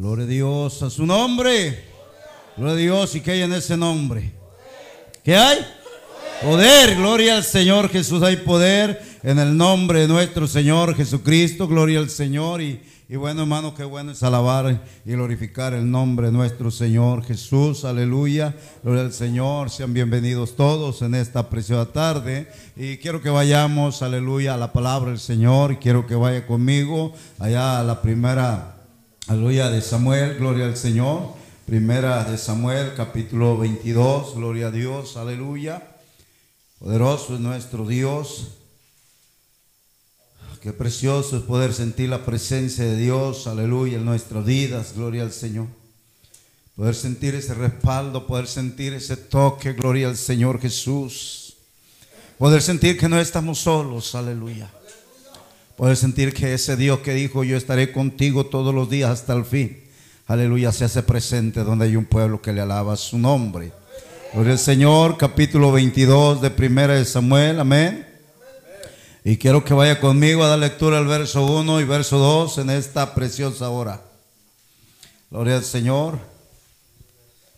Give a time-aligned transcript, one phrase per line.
[0.00, 1.84] Gloria a Dios, a su nombre.
[2.56, 4.32] Gloria a Dios y que hay en ese nombre.
[5.22, 5.58] ¿Qué hay?
[6.42, 11.98] Poder, gloria al Señor Jesús, hay poder en el nombre de nuestro Señor Jesucristo, gloria
[11.98, 12.62] al Señor.
[12.62, 17.22] Y, y bueno, hermano, qué bueno es alabar y glorificar el nombre de nuestro Señor
[17.22, 19.68] Jesús, aleluya, gloria al Señor.
[19.68, 22.48] Sean bienvenidos todos en esta preciosa tarde.
[22.74, 25.72] Y quiero que vayamos, aleluya, a la palabra del Señor.
[25.72, 28.69] Y quiero que vaya conmigo allá a la primera,
[29.30, 31.34] aleluya, de Samuel, gloria al Señor.
[31.64, 35.86] Primera de Samuel, capítulo 22, gloria a Dios, aleluya.
[36.80, 38.48] Poderoso es nuestro Dios.
[40.60, 45.32] Qué precioso es poder sentir la presencia de Dios, aleluya, en nuestras vidas, gloria al
[45.32, 45.68] Señor.
[46.74, 51.54] Poder sentir ese respaldo, poder sentir ese toque, gloria al Señor Jesús.
[52.36, 54.68] Poder sentir que no estamos solos, aleluya.
[55.80, 59.46] Poder sentir que ese Dios que dijo, yo estaré contigo todos los días hasta el
[59.46, 59.82] fin,
[60.26, 63.72] aleluya, se hace presente donde hay un pueblo que le alaba su nombre.
[64.34, 68.06] Gloria al Señor, capítulo 22 de Primera de Samuel, amén.
[69.24, 72.68] Y quiero que vaya conmigo a dar lectura al verso 1 y verso 2 en
[72.68, 74.02] esta preciosa hora.
[75.30, 76.18] Gloria al Señor.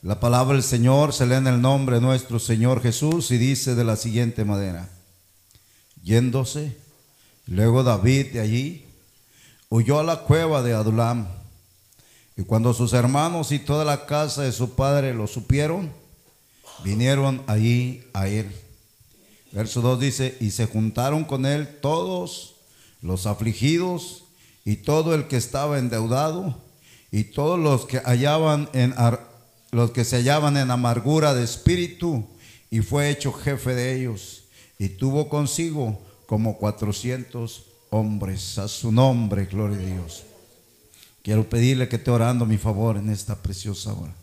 [0.00, 3.74] La palabra del Señor se lee en el nombre de nuestro Señor Jesús y dice
[3.74, 4.88] de la siguiente manera.
[6.04, 6.81] Yéndose,
[7.46, 8.86] luego David de allí,
[9.68, 11.26] huyó a la cueva de Adulam.
[12.36, 15.92] Y cuando sus hermanos y toda la casa de su padre lo supieron,
[16.84, 18.50] vinieron allí a él.
[19.52, 22.54] Verso 2 dice, y se juntaron con él todos
[23.02, 24.24] los afligidos
[24.64, 26.56] y todo el que estaba endeudado
[27.10, 28.94] y todos los que hallaban en
[29.70, 32.26] los que se hallaban en amargura de espíritu
[32.70, 34.44] y fue hecho jefe de ellos
[34.78, 36.00] y tuvo consigo
[36.32, 40.22] como 400 hombres a su nombre, gloria a Dios.
[41.22, 44.14] Quiero pedirle que esté orando mi favor en esta preciosa hora.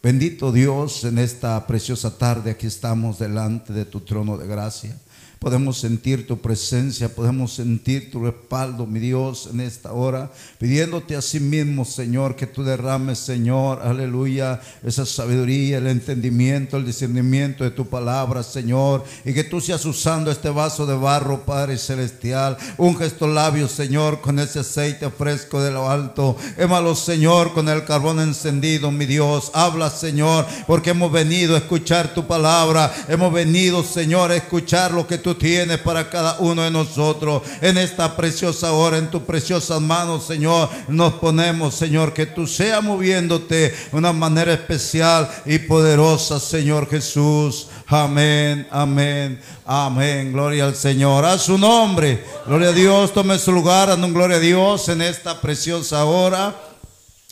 [0.00, 4.96] Bendito Dios, en esta preciosa tarde aquí estamos delante de tu trono de gracia.
[5.38, 11.22] Podemos sentir tu presencia, podemos sentir tu respaldo, mi Dios, en esta hora, pidiéndote a
[11.22, 17.70] sí mismo, Señor, que tú derrames, Señor, aleluya, esa sabiduría, el entendimiento, el discernimiento de
[17.70, 22.56] tu palabra, Señor, y que tú seas usando este vaso de barro, Padre Celestial.
[22.76, 26.36] Un gesto labios, Señor, con ese aceite fresco de lo alto.
[26.56, 29.50] Émalo, Señor, con el carbón encendido, mi Dios.
[29.54, 32.92] Habla, Señor, porque hemos venido a escuchar tu palabra.
[33.08, 37.42] Hemos venido, Señor, a escuchar lo que tú tienes para cada uno de nosotros.
[37.60, 42.82] En esta preciosa hora, en tus preciosas manos, Señor, nos ponemos, Señor, que tú seas
[42.82, 47.68] moviéndote de una manera especial y poderosa, Señor Jesús.
[47.86, 50.32] Amén, amén, amén.
[50.32, 51.24] Gloria al Señor.
[51.24, 52.22] A su nombre.
[52.46, 53.14] Gloria a Dios.
[53.14, 53.88] Tome su lugar.
[53.88, 56.67] Dando gloria a Dios en esta preciosa hora.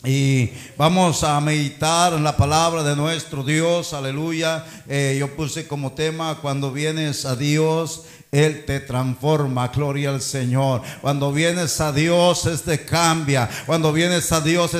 [0.05, 4.63] Y vamos a meditar en la palabra de nuestro Dios, aleluya.
[4.87, 10.81] Eh, yo puse como tema, cuando vienes a Dios, él te transforma, gloria al Señor.
[10.99, 13.49] Cuando vienes a Dios, Él te cambia.
[13.65, 14.71] Cuando vienes a Dios,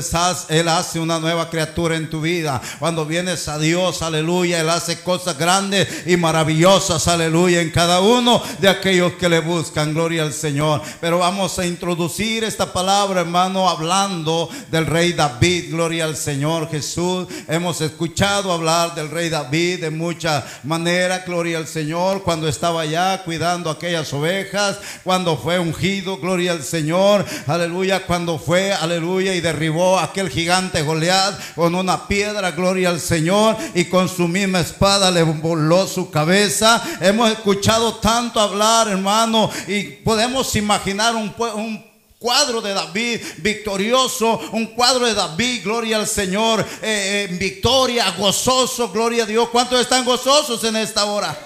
[0.50, 2.62] Él hace una nueva criatura en tu vida.
[2.80, 8.44] Cuando vienes a Dios, aleluya, Él hace cosas grandes y maravillosas, aleluya, en cada uno
[8.60, 10.82] de aquellos que le buscan, gloria al Señor.
[11.00, 17.28] Pero vamos a introducir esta palabra, hermano, hablando del rey David, gloria al Señor Jesús.
[17.48, 23.24] Hemos escuchado hablar del rey David de mucha manera, gloria al Señor, cuando estaba allá
[23.24, 29.42] cuidando dando aquellas ovejas, cuando fue ungido, gloria al Señor, aleluya, cuando fue, aleluya, y
[29.42, 35.12] derribó aquel gigante Goliat con una piedra, gloria al Señor, y con su misma espada
[35.12, 36.82] le voló su cabeza.
[37.02, 41.88] Hemos escuchado tanto hablar, hermano, y podemos imaginar un, un
[42.20, 48.90] cuadro de David victorioso, un cuadro de David, gloria al Señor, eh, eh, victoria, gozoso,
[48.90, 49.50] gloria a Dios.
[49.50, 51.38] ¿Cuántos están gozosos en esta hora?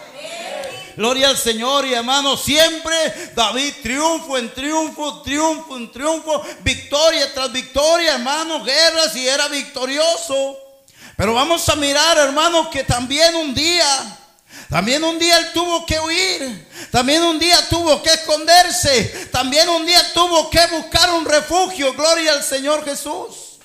[1.01, 7.51] Gloria al Señor y hermano, siempre David triunfo en triunfo, triunfo en triunfo, victoria tras
[7.51, 10.59] victoria, hermano, guerras y era victorioso.
[11.17, 14.19] Pero vamos a mirar, hermano, que también un día,
[14.69, 19.83] también un día él tuvo que huir, también un día tuvo que esconderse, también un
[19.83, 23.57] día tuvo que buscar un refugio, gloria al Señor Jesús.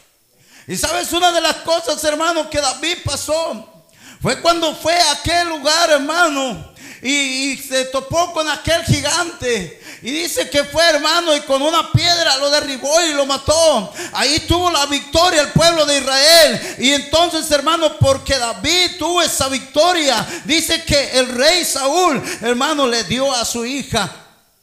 [0.67, 3.85] Y sabes una de las cosas, hermano, que David pasó,
[4.23, 9.81] fue cuando fue a aquel lugar, hermano, y, se topó con aquel gigante.
[10.03, 13.93] Y dice que fue hermano y con una piedra lo derribó y lo mató.
[14.13, 16.77] Ahí tuvo la victoria el pueblo de Israel.
[16.79, 23.05] Y entonces hermano, porque David tuvo esa victoria, dice que el rey Saúl, hermano, le
[23.05, 24.11] dio a su hija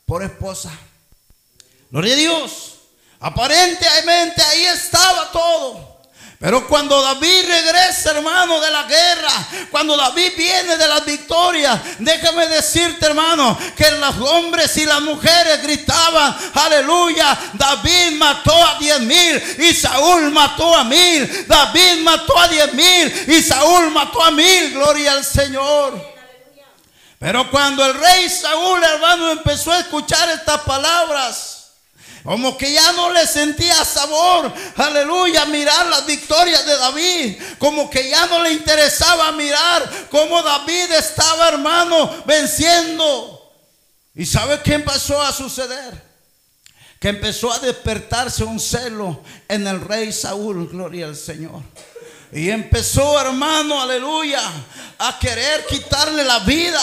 [0.05, 0.71] por esposa.
[1.89, 2.73] Gloria a Dios.
[3.19, 5.92] Aparentemente ahí estaba todo.
[6.43, 9.31] Pero cuando David regresa, hermano, de la guerra,
[9.71, 15.63] cuando David viene de las victorias, déjame decirte, hermano, que los hombres y las mujeres
[15.63, 21.47] gritaban, aleluya, David mató a diez mil y Saúl mató a mil.
[21.47, 24.73] David mató a diez mil y Saúl mató a mil.
[24.73, 26.13] Gloria al Señor.
[27.19, 31.62] Pero cuando el rey Saúl, hermano, empezó a escuchar estas palabras,
[32.23, 37.41] como que ya no le sentía sabor, aleluya, mirar las victorias de David.
[37.59, 43.51] Como que ya no le interesaba mirar cómo David estaba, hermano, venciendo.
[44.15, 46.01] ¿Y sabe qué empezó a suceder?
[46.99, 51.61] Que empezó a despertarse un celo en el rey Saúl, gloria al Señor.
[52.35, 54.41] Y empezó, hermano, aleluya,
[54.97, 56.81] a querer quitarle la vida,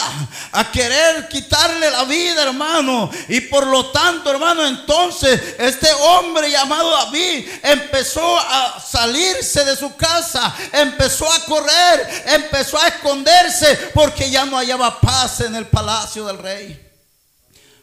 [0.52, 3.11] a querer quitarle la vida, hermano.
[3.29, 9.97] Y por lo tanto, hermano, entonces este hombre llamado David empezó a salirse de su
[9.97, 16.26] casa, empezó a correr, empezó a esconderse porque ya no hallaba paz en el palacio
[16.26, 16.89] del rey.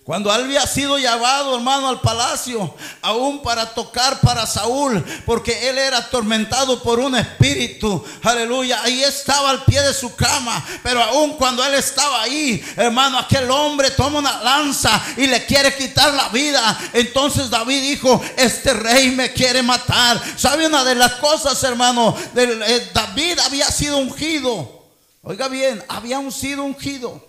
[0.08, 5.98] Cuando había sido llevado, hermano, al palacio, aún para tocar para Saúl, porque él era
[5.98, 8.02] atormentado por un espíritu.
[8.24, 8.82] Aleluya.
[8.84, 10.66] Ahí estaba al pie de su cama.
[10.82, 15.76] Pero aún cuando él estaba ahí, hermano, aquel hombre toma una lanza y le quiere
[15.76, 16.80] quitar la vida.
[16.94, 20.24] Entonces David dijo, este rey me quiere matar.
[20.38, 22.16] ¿Sabe una de las cosas, hermano?
[22.34, 24.86] Eh, David había sido ungido.
[25.22, 27.27] Oiga bien, había sido ungido.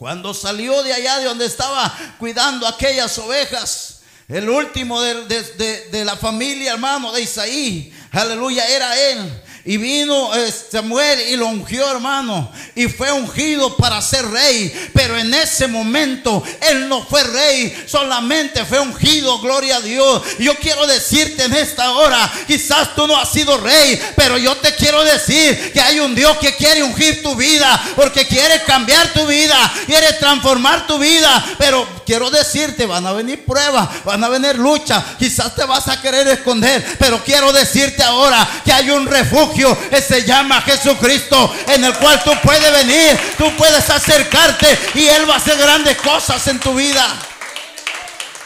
[0.00, 3.98] Cuando salió de allá de donde estaba cuidando aquellas ovejas,
[4.28, 9.42] el último de, la familia, hermano, de Isaí, aleluya, era él.
[9.64, 12.50] Y vino eh, Samuel y lo ungió, hermano.
[12.74, 14.72] Y fue ungido para ser rey.
[14.94, 17.84] Pero en ese momento él no fue rey.
[17.86, 19.38] Solamente fue ungido.
[19.40, 20.22] Gloria a Dios.
[20.38, 22.32] Yo quiero decirte en esta hora.
[22.46, 24.00] Quizás tú no has sido rey.
[24.16, 27.82] Pero yo te quiero decir que hay un Dios que quiere ungir tu vida.
[27.96, 29.72] Porque quiere cambiar tu vida.
[29.84, 31.44] Quiere transformar tu vida.
[31.58, 34.02] Pero quiero decirte, van a venir pruebas.
[34.02, 35.00] Van a venir luchas.
[35.16, 36.84] Quizás te vas a querer esconder.
[36.98, 42.20] Pero quiero decirte ahora que hay un refugio que se llama Jesucristo, en el cual
[42.24, 46.74] tú puedes venir, tú puedes acercarte y Él va a hacer grandes cosas en tu
[46.74, 47.06] vida.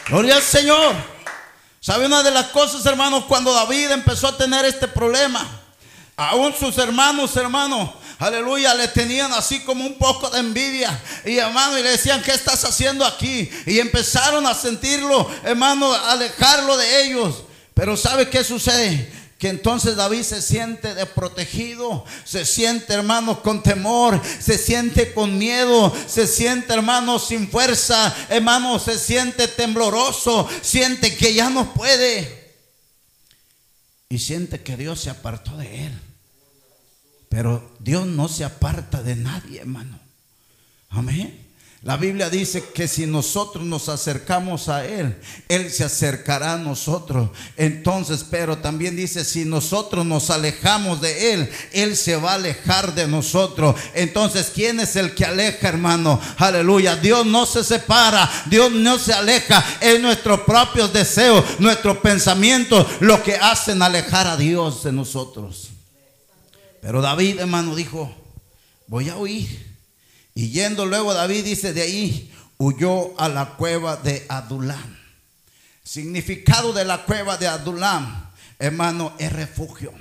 [0.09, 0.93] Gloria al Señor.
[1.79, 3.23] ¿Sabe una de las cosas, hermanos?
[3.27, 5.43] Cuando David empezó a tener este problema,
[6.15, 7.89] aún sus hermanos, hermanos,
[8.19, 11.01] aleluya, le tenían así como un poco de envidia.
[11.25, 13.49] Y hermano, y le decían, ¿qué estás haciendo aquí?
[13.65, 17.43] Y empezaron a sentirlo, hermano, alejarlo de ellos.
[17.73, 19.11] Pero ¿sabe qué sucede?
[19.37, 25.93] Que entonces David se siente desprotegido, se siente hermano con temor, se siente con miedo,
[26.07, 32.45] se siente hermano sin fuerza, hermano se siente tembloroso, siente que ya no puede.
[34.07, 36.04] Y siente que Dios se apartó de él.
[37.35, 39.99] Pero Dios no se aparta de nadie, hermano.
[40.87, 41.37] Amén.
[41.81, 45.17] La Biblia dice que si nosotros nos acercamos a Él,
[45.49, 47.31] Él se acercará a nosotros.
[47.57, 52.95] Entonces, pero también dice, si nosotros nos alejamos de Él, Él se va a alejar
[52.95, 53.75] de nosotros.
[53.93, 56.21] Entonces, ¿quién es el que aleja, hermano?
[56.37, 56.95] Aleluya.
[56.95, 59.61] Dios no se separa, Dios no se aleja.
[59.81, 65.74] Es nuestros propios deseos, nuestros pensamientos, lo que hacen alejar a Dios de nosotros.
[66.85, 68.13] Pero David, hermano, dijo,
[68.85, 69.75] voy a oír
[70.35, 74.95] y yendo luego David dice de ahí, huyó a la cueva de Adulam.
[75.83, 79.93] Significado de la cueva de Adulam, hermano, es refugio.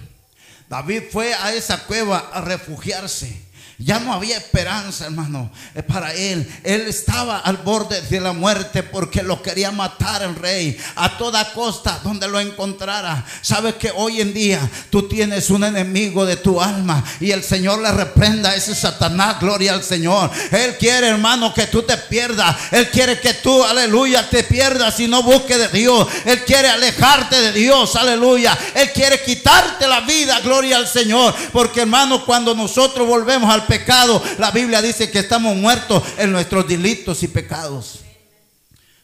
[0.68, 3.43] David fue a esa cueva a refugiarse.
[3.78, 6.48] Ya no había esperanza, hermano, eh, para él.
[6.62, 11.52] Él estaba al borde de la muerte porque lo quería matar el rey a toda
[11.52, 13.24] costa donde lo encontrara.
[13.42, 17.80] Sabes que hoy en día tú tienes un enemigo de tu alma y el Señor
[17.80, 20.30] le reprenda a ese Satanás, gloria al Señor.
[20.52, 22.56] Él quiere, hermano, que tú te pierdas.
[22.70, 26.06] Él quiere que tú, aleluya, te pierdas y no busques de Dios.
[26.24, 28.56] Él quiere alejarte de Dios, aleluya.
[28.74, 31.34] Él quiere quitarte la vida, gloria al Señor.
[31.52, 36.66] Porque, hermano, cuando nosotros volvemos al pecado, la Biblia dice que estamos muertos en nuestros
[36.66, 38.00] delitos y pecados.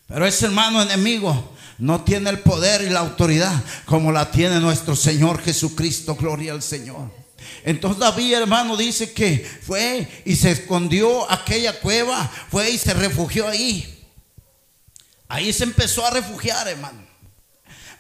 [0.07, 3.55] Pero ese hermano enemigo no tiene el poder y la autoridad
[3.87, 6.14] como la tiene nuestro Señor Jesucristo.
[6.14, 7.11] Gloria al Señor.
[7.64, 13.49] Entonces David, hermano, dice que fue y se escondió aquella cueva, fue y se refugió
[13.49, 14.09] ahí.
[15.29, 17.07] Ahí se empezó a refugiar, hermano.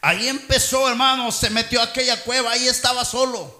[0.02, 3.59] Ahí empezó, hermano, se metió a aquella cueva, ahí estaba solo.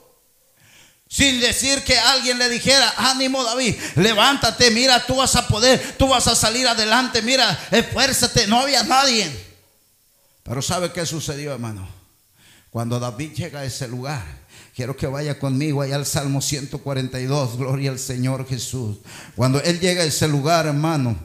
[1.10, 6.06] Sin decir que alguien le dijera, ánimo David, levántate, mira, tú vas a poder, tú
[6.06, 8.46] vas a salir adelante, mira, esfuérzate.
[8.46, 9.28] No había nadie.
[10.44, 11.88] Pero ¿sabe qué sucedió, hermano?
[12.70, 14.22] Cuando David llega a ese lugar,
[14.72, 18.98] quiero que vaya conmigo allá al Salmo 142, gloria al Señor Jesús.
[19.34, 21.18] Cuando él llega a ese lugar, hermano,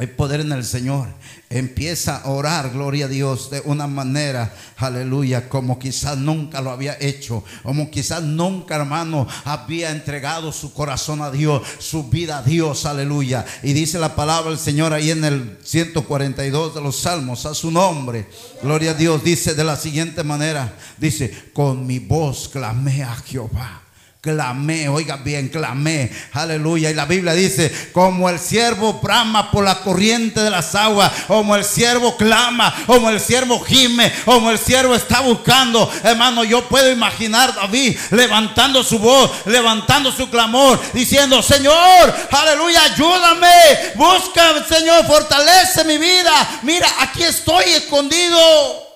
[0.00, 1.08] hay poder en el Señor.
[1.50, 6.96] Empieza a orar, gloria a Dios, de una manera, aleluya, como quizás nunca lo había
[7.00, 12.86] hecho, como quizás nunca, hermano, había entregado su corazón a Dios, su vida a Dios,
[12.86, 13.44] aleluya.
[13.64, 17.72] Y dice la palabra del Señor ahí en el 142 de los Salmos, a su
[17.72, 18.28] nombre,
[18.62, 23.87] gloria a Dios, dice de la siguiente manera, dice, con mi voz clamé a Jehová.
[24.28, 26.90] Clamé, oiga bien, clamé, aleluya.
[26.90, 31.56] Y la Biblia dice, como el siervo brama por la corriente de las aguas, como
[31.56, 35.90] el siervo clama, como el siervo gime, como el siervo está buscando.
[36.04, 42.82] Hermano, yo puedo imaginar a David levantando su voz, levantando su clamor, diciendo, Señor, aleluya,
[42.82, 46.60] ayúdame, busca, Señor, fortalece mi vida.
[46.64, 48.87] Mira, aquí estoy escondido.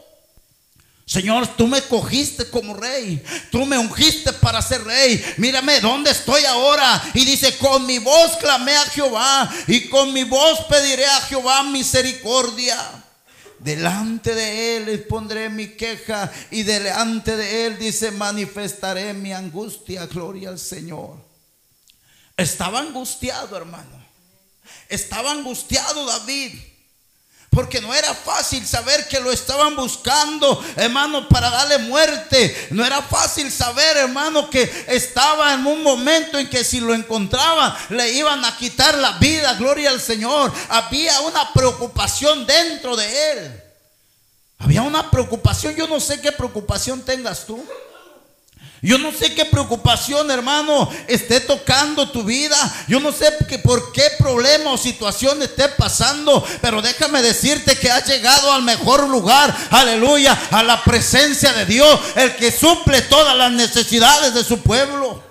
[1.12, 3.22] Señor, tú me cogiste como rey.
[3.50, 5.22] Tú me ungiste para ser rey.
[5.36, 7.02] Mírame dónde estoy ahora.
[7.12, 9.52] Y dice, con mi voz clamé a Jehová.
[9.66, 12.78] Y con mi voz pediré a Jehová misericordia.
[13.58, 16.32] Delante de él pondré mi queja.
[16.50, 20.06] Y delante de él dice, manifestaré mi angustia.
[20.06, 21.18] Gloria al Señor.
[22.38, 24.02] Estaba angustiado, hermano.
[24.88, 26.54] Estaba angustiado David.
[27.52, 32.68] Porque no era fácil saber que lo estaban buscando, hermano, para darle muerte.
[32.70, 37.74] No era fácil saber, hermano, que estaba en un momento en que si lo encontraban,
[37.90, 39.52] le iban a quitar la vida.
[39.52, 40.50] Gloria al Señor.
[40.70, 43.62] Había una preocupación dentro de él.
[44.58, 45.76] Había una preocupación.
[45.76, 47.62] Yo no sé qué preocupación tengas tú.
[48.84, 52.56] Yo no sé qué preocupación, hermano, esté tocando tu vida.
[52.88, 53.30] Yo no sé
[53.62, 56.44] por qué problema o situación esté pasando.
[56.60, 59.56] Pero déjame decirte que has llegado al mejor lugar.
[59.70, 60.36] Aleluya.
[60.50, 62.00] A la presencia de Dios.
[62.16, 65.22] El que suple todas las necesidades de su pueblo.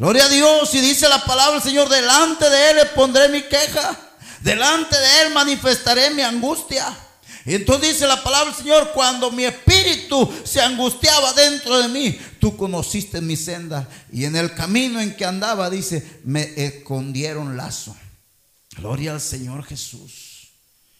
[0.00, 0.74] Gloria a Dios.
[0.74, 1.88] Y dice la palabra del Señor.
[1.88, 3.96] Delante de Él le pondré mi queja.
[4.40, 6.92] Delante de Él manifestaré mi angustia.
[7.46, 12.18] Y entonces dice la palabra del Señor, cuando mi espíritu se angustiaba dentro de mí,
[12.40, 13.88] tú conociste mi senda.
[14.12, 17.96] Y en el camino en que andaba, dice, me escondieron lazo.
[18.76, 20.48] Gloria al Señor Jesús.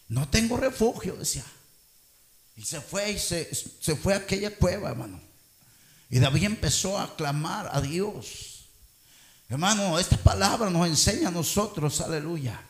[0.09, 1.45] No tengo refugio, decía.
[2.57, 5.21] Y se fue y se, se fue a aquella cueva, hermano.
[6.09, 8.67] Y David empezó a clamar a Dios.
[9.49, 12.66] Hermano, esta palabra nos enseña a nosotros, aleluya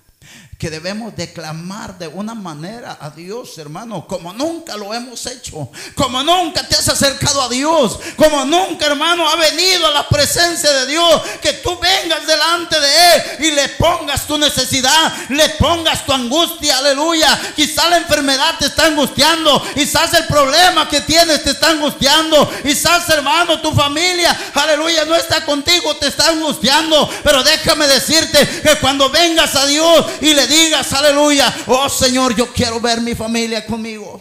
[0.59, 6.23] que debemos declamar de una manera a Dios, hermano, como nunca lo hemos hecho, como
[6.23, 10.87] nunca te has acercado a Dios, como nunca, hermano, ha venido a la presencia de
[10.87, 16.13] Dios, que tú vengas delante de Él y le pongas tu necesidad, le pongas tu
[16.13, 17.39] angustia, aleluya.
[17.55, 23.07] Quizás la enfermedad te está angustiando, quizás el problema que tienes te está angustiando, quizás,
[23.11, 29.11] hermano, tu familia, aleluya, no está contigo, te está angustiando, pero déjame decirte que cuando
[29.11, 34.21] vengas a Dios y le digas, aleluya, oh Señor, yo quiero ver mi familia conmigo.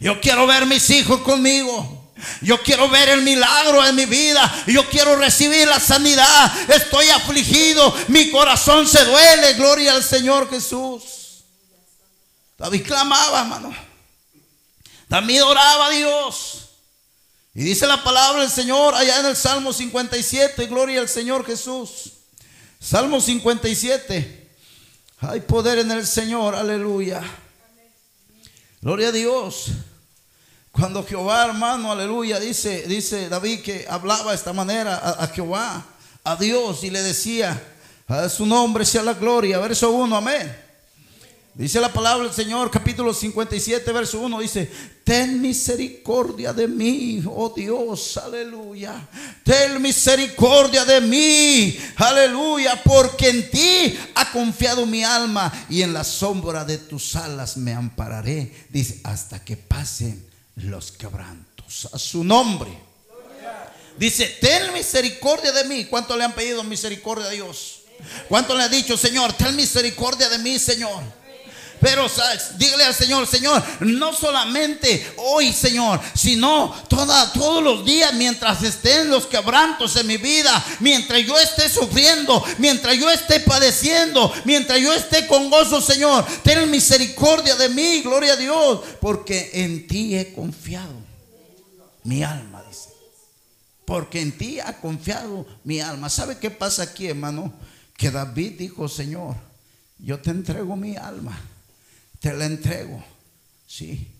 [0.00, 2.12] Yo quiero ver mis hijos conmigo.
[2.40, 4.64] Yo quiero ver el milagro en mi vida.
[4.66, 6.70] Yo quiero recibir la sanidad.
[6.70, 7.94] Estoy afligido.
[8.08, 9.54] Mi corazón se duele.
[9.54, 11.02] Gloria al Señor Jesús.
[12.58, 13.74] David clamaba, hermano.
[15.08, 16.68] David oraba Dios.
[17.54, 20.66] Y dice la palabra del Señor allá en el Salmo 57.
[20.66, 22.12] Gloria al Señor Jesús.
[22.80, 24.43] Salmo 57.
[25.20, 27.22] Hay poder en el Señor, aleluya.
[28.80, 29.68] Gloria a Dios.
[30.72, 35.86] Cuando Jehová, hermano, aleluya, dice, dice David que hablaba de esta manera a, a Jehová,
[36.24, 37.62] a Dios, y le decía,
[38.08, 39.58] a su nombre sea la gloria.
[39.58, 40.64] Verso 1, amén.
[41.54, 44.68] Dice la palabra del Señor, capítulo 57, verso 1, dice,
[45.04, 49.08] ten misericordia de mí, oh Dios, aleluya.
[49.44, 56.04] Ten misericordia de mí, aleluya, porque en ti ha confiado mi alma y en la
[56.04, 58.66] sombra de tus alas me ampararé.
[58.70, 62.70] Dice, hasta que pasen los quebrantos a su nombre.
[63.96, 65.84] Dice, ten misericordia de mí.
[65.86, 67.82] ¿Cuánto le han pedido misericordia a Dios?
[68.28, 71.02] ¿Cuánto le ha dicho, Señor, ten misericordia de mí, Señor?
[71.84, 72.06] Pero
[72.56, 79.10] dígale al Señor, Señor, no solamente hoy, Señor, sino toda, todos los días mientras estén
[79.10, 84.94] los quebrantos en mi vida, mientras yo esté sufriendo, mientras yo esté padeciendo, mientras yo
[84.94, 90.32] esté con gozo, Señor, ten misericordia de mí, gloria a Dios, porque en ti he
[90.32, 90.94] confiado.
[92.02, 92.64] Mi alma.
[93.84, 96.08] Porque en ti ha confiado mi alma.
[96.08, 97.52] ¿Sabe qué pasa aquí, hermano?
[97.94, 99.34] Que David dijo, Señor,
[99.98, 101.38] yo te entrego mi alma
[102.24, 103.04] te la entrego.
[103.66, 104.10] Sí.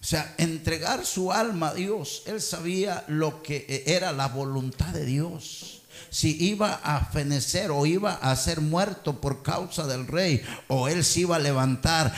[0.00, 2.22] O sea, entregar su alma a Dios.
[2.24, 5.82] Él sabía lo que era la voluntad de Dios.
[6.08, 11.04] Si iba a fenecer o iba a ser muerto por causa del rey, o él
[11.04, 12.10] se iba a levantar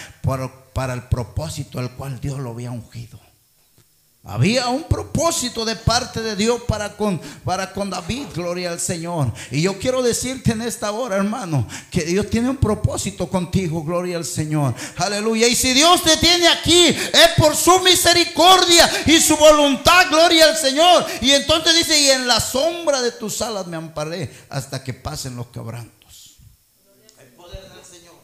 [0.72, 3.18] para el propósito al cual Dios lo había ungido.
[4.24, 9.32] Había un propósito de parte de Dios para con, para con David, gloria al Señor.
[9.50, 14.16] Y yo quiero decirte en esta hora, hermano, que Dios tiene un propósito contigo, gloria
[14.16, 14.76] al Señor.
[14.96, 15.48] Aleluya.
[15.48, 20.56] Y si Dios te tiene aquí, es por su misericordia y su voluntad, gloria al
[20.56, 21.04] Señor.
[21.20, 25.34] Y entonces dice, y en la sombra de tus alas me amparé hasta que pasen
[25.34, 26.36] los quebrantos.
[27.18, 28.14] El poder del Señor.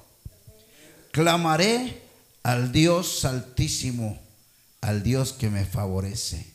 [1.11, 2.03] Clamaré
[2.45, 4.28] al Dios altísimo
[4.81, 6.47] al Dios que me favorece.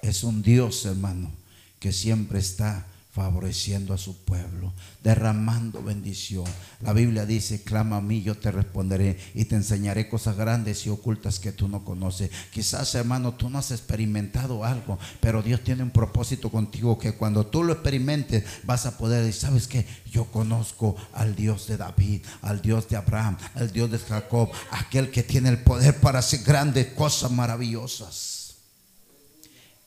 [0.00, 1.30] Es un Dios, hermano,
[1.78, 6.44] que siempre está favoreciendo a su pueblo, derramando bendición.
[6.80, 10.90] La Biblia dice, clama a mí, yo te responderé y te enseñaré cosas grandes y
[10.90, 12.30] ocultas que tú no conoces.
[12.52, 17.46] Quizás, hermano, tú no has experimentado algo, pero Dios tiene un propósito contigo que cuando
[17.46, 19.86] tú lo experimentes vas a poder decir, ¿sabes qué?
[20.08, 25.10] Yo conozco al Dios de David, al Dios de Abraham, al Dios de Jacob, aquel
[25.10, 28.54] que tiene el poder para hacer grandes cosas maravillosas.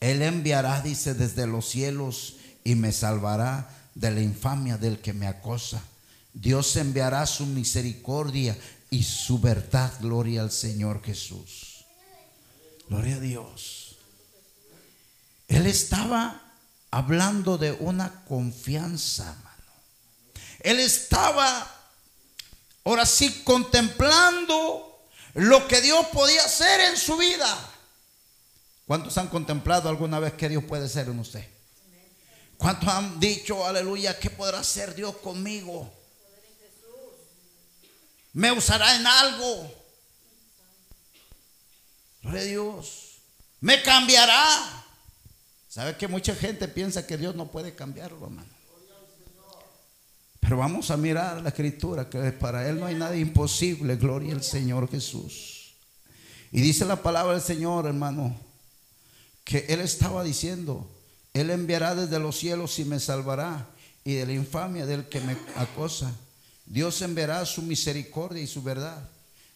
[0.00, 5.26] Él enviará, dice, desde los cielos y me salvará de la infamia del que me
[5.26, 5.82] acosa.
[6.32, 8.56] Dios enviará su misericordia
[8.90, 9.92] y su verdad.
[10.00, 11.84] Gloria al Señor Jesús.
[12.88, 13.96] Gloria a Dios.
[15.46, 16.40] Él estaba
[16.90, 19.54] hablando de una confianza, hermano.
[20.60, 21.70] Él estaba,
[22.84, 25.04] ahora sí, contemplando
[25.34, 27.70] lo que Dios podía hacer en su vida.
[28.86, 31.53] ¿Cuántos han contemplado alguna vez que Dios puede hacer en usted?
[32.56, 35.92] ¿Cuántos han dicho, aleluya, qué podrá hacer Dios conmigo?
[38.32, 39.72] ¿Me usará en algo?
[42.22, 43.18] Gloria a Dios.
[43.60, 44.84] ¿Me cambiará?
[45.68, 48.54] ¿Sabe que mucha gente piensa que Dios no puede cambiarlo, hermano?
[50.40, 54.42] Pero vamos a mirar la escritura, que para Él no hay nada imposible, gloria al
[54.42, 55.74] Señor Jesús.
[56.52, 58.38] Y dice la palabra del Señor, hermano,
[59.42, 60.88] que Él estaba diciendo,
[61.34, 63.66] él enviará desde los cielos y me salvará
[64.04, 66.12] y de la infamia del que me acosa.
[66.64, 69.08] Dios enviará su misericordia y su verdad.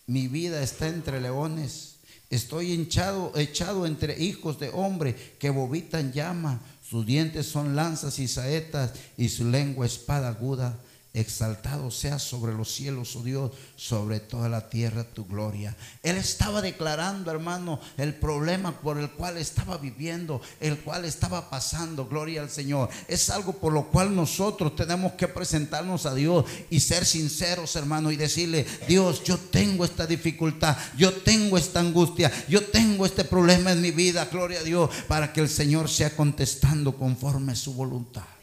[0.06, 1.94] Mi vida está entre leones.
[2.30, 6.60] Estoy hinchado, echado entre hijos de hombre que vomitan llama.
[6.82, 10.76] Sus dientes son lanzas y saetas y su lengua espada aguda.
[11.18, 15.76] Exaltado sea sobre los cielos, oh Dios, sobre toda la tierra tu gloria.
[16.04, 22.06] Él estaba declarando, hermano, el problema por el cual estaba viviendo, el cual estaba pasando,
[22.06, 22.88] gloria al Señor.
[23.08, 28.12] Es algo por lo cual nosotros tenemos que presentarnos a Dios y ser sinceros, hermano,
[28.12, 33.72] y decirle, Dios, yo tengo esta dificultad, yo tengo esta angustia, yo tengo este problema
[33.72, 38.37] en mi vida, gloria a Dios, para que el Señor sea contestando conforme su voluntad.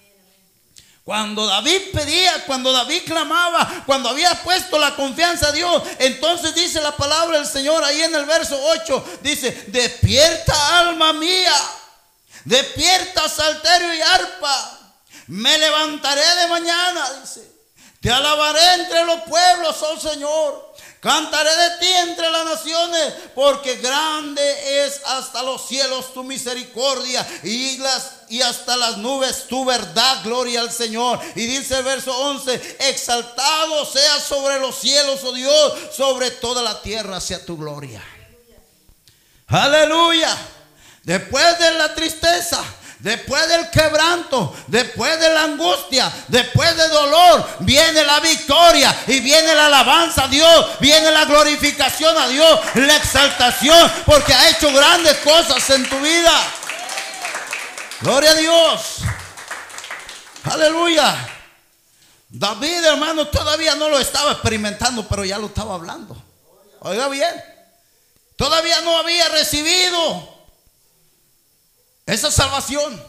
[1.06, 6.82] Cuando David pedía, cuando David clamaba, cuando había puesto la confianza a Dios, entonces dice
[6.82, 11.54] la palabra del Señor ahí en el verso 8, dice, despierta alma mía,
[12.44, 14.80] despierta salterio y arpa,
[15.28, 17.52] me levantaré de mañana, dice,
[18.02, 20.74] te alabaré entre los pueblos, oh Señor.
[21.06, 27.78] Cantaré de ti entre las naciones, porque grande es hasta los cielos tu misericordia y,
[27.78, 31.20] las, y hasta las nubes tu verdad, gloria al Señor.
[31.36, 36.82] Y dice el verso 11, exaltado sea sobre los cielos, oh Dios, sobre toda la
[36.82, 38.04] tierra sea tu gloria.
[39.46, 40.36] Aleluya.
[41.04, 42.64] Después de la tristeza,
[43.00, 49.54] Después del quebranto, después de la angustia, después del dolor, viene la victoria y viene
[49.54, 55.18] la alabanza a Dios, viene la glorificación a Dios, la exaltación, porque ha hecho grandes
[55.18, 56.32] cosas en tu vida.
[58.02, 58.98] Gloria a Dios.
[60.46, 61.30] Aleluya.
[62.30, 66.16] David, hermano, todavía no lo estaba experimentando, pero ya lo estaba hablando.
[66.80, 67.34] Oiga bien,
[68.36, 70.35] todavía no había recibido
[72.06, 73.02] esa salvación.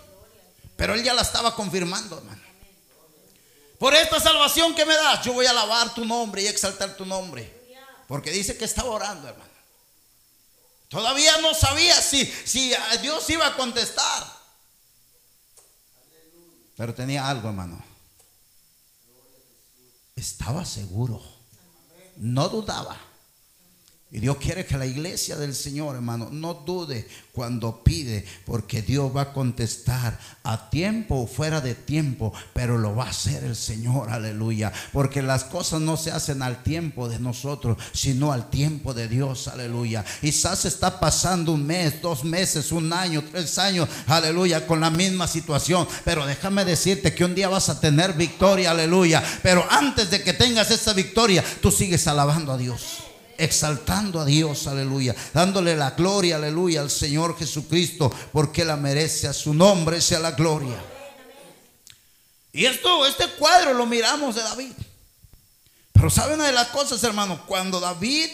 [0.77, 2.43] Pero él ya la estaba confirmando, hermano.
[3.79, 7.05] Por esta salvación que me das, yo voy a alabar tu nombre y exaltar tu
[7.05, 7.53] nombre.
[8.09, 9.51] Porque dice que estaba orando, hermano.
[10.89, 14.25] Todavía no sabía si, si Dios iba a contestar.
[16.77, 17.83] Pero tenía algo, hermano.
[20.15, 21.23] Estaba seguro.
[22.17, 22.99] No dudaba.
[24.13, 29.15] Y Dios quiere que la iglesia del Señor, hermano, no dude cuando pide, porque Dios
[29.15, 33.57] va a contestar a tiempo o fuera de tiempo, pero lo va a hacer el
[33.57, 34.73] Señor, aleluya.
[34.93, 39.49] Porque las cosas no se hacen al tiempo de nosotros, sino al tiempo de Dios,
[39.49, 40.05] aleluya.
[40.21, 45.27] Quizás está pasando un mes, dos meses, un año, tres años, aleluya, con la misma
[45.27, 45.87] situación.
[46.05, 49.21] Pero déjame decirte que un día vas a tener victoria, aleluya.
[49.43, 53.03] Pero antes de que tengas esa victoria, tú sigues alabando a Dios
[53.39, 59.33] exaltando a Dios, aleluya, dándole la gloria, aleluya, al Señor Jesucristo, porque la merece, a
[59.33, 60.83] su nombre sea la gloria.
[62.53, 64.73] Y esto, este cuadro lo miramos de David.
[65.93, 68.29] Pero saben una de las cosas, hermano, cuando David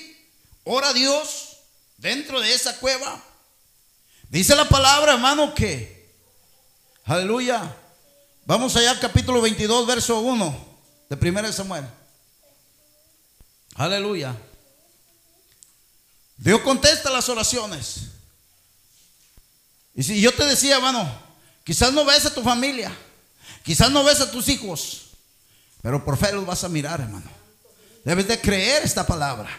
[0.64, 1.56] ora a Dios
[1.96, 3.22] dentro de esa cueva,
[4.28, 6.08] dice la palabra, hermano, que,
[7.04, 7.76] aleluya,
[8.44, 10.72] vamos allá al capítulo 22, verso 1
[11.08, 11.84] de 1 Samuel.
[13.74, 14.36] Aleluya.
[16.36, 18.02] Dios contesta las oraciones.
[19.94, 21.10] Y si yo te decía, hermano,
[21.64, 22.90] quizás no ves a tu familia,
[23.62, 25.02] quizás no ves a tus hijos,
[25.82, 27.30] pero por fe los vas a mirar, hermano.
[28.04, 29.50] Debes de creer esta palabra.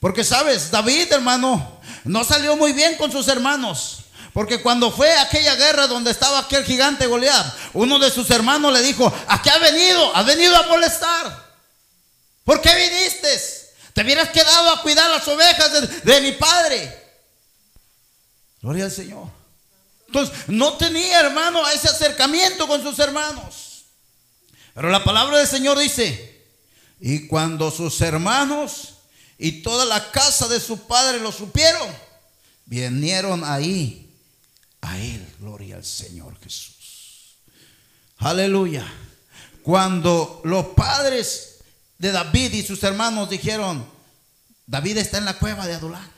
[0.00, 4.00] Porque sabes, David, hermano, no salió muy bien con sus hermanos.
[4.34, 8.82] Porque cuando fue aquella guerra donde estaba aquel gigante Goliat, uno de sus hermanos le
[8.82, 10.14] dijo, ¿a qué ha venido?
[10.14, 11.44] ¿Has venido a molestar?
[12.44, 13.23] ¿Por qué viniste?
[14.04, 17.02] Hubieras quedado a cuidar las ovejas de, mi padre.
[18.60, 19.28] Gloria al Señor.
[20.06, 23.86] Entonces, no tenía, hermano, ese acercamiento con sus hermanos.
[24.74, 26.44] Pero la palabra del Señor dice,
[27.00, 28.96] y cuando sus hermanos
[29.38, 31.88] y toda la casa de su padre lo supieron,
[32.66, 34.14] vinieron ahí
[34.82, 35.26] a él.
[35.38, 37.36] Gloria al Señor Jesús.
[38.18, 38.86] Aleluya.
[39.62, 41.60] Cuando los padres
[41.98, 43.93] de David y sus hermanos dijeron,
[44.66, 46.10] David está en la cueva de Adulán.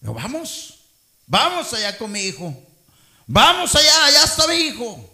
[0.00, 0.78] vamos,
[1.26, 2.54] vamos allá con mi hijo.
[3.26, 5.08] Vamos allá, allá está mi hijo.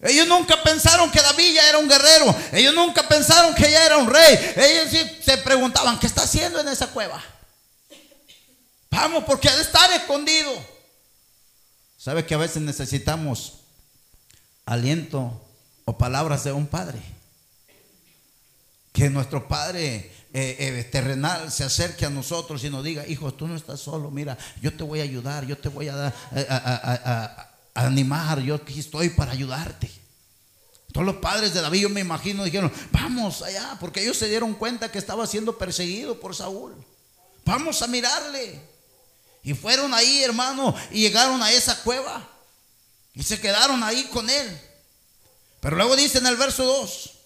[0.00, 2.34] Ellos nunca pensaron que David ya era un guerrero.
[2.52, 4.54] Ellos nunca pensaron que ya era un rey.
[4.56, 7.22] Ellos se preguntaban, ¿qué está haciendo en esa cueva?
[8.90, 10.52] Vamos, porque ha de estar escondido.
[11.96, 13.54] ¿Sabe que a veces necesitamos
[14.64, 15.44] aliento
[15.84, 17.02] o palabras de un padre?
[18.98, 23.46] Que nuestro Padre eh, eh, terrenal se acerque a nosotros y nos diga, hijo, tú
[23.46, 27.48] no estás solo, mira, yo te voy a ayudar, yo te voy a, eh, a,
[27.74, 29.88] animar, yo aquí estoy para ayudarte.
[30.92, 34.54] Todos los padres de David, yo me imagino, dijeron, vamos allá, porque ellos se dieron
[34.54, 36.74] cuenta que estaba siendo perseguido por Saúl.
[37.44, 38.60] Vamos a mirarle.
[39.44, 42.28] Y fueron ahí, hermano, y llegaron a esa cueva.
[43.14, 44.60] Y se quedaron ahí con él.
[45.60, 47.17] Pero luego dice en el verso 2,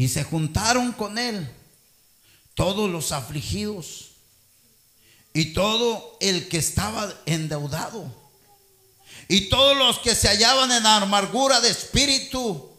[0.00, 1.46] y se juntaron con él
[2.54, 4.12] todos los afligidos
[5.34, 8.10] y todo el que estaba endeudado
[9.28, 12.70] y todos los que se hallaban en amargura de espíritu.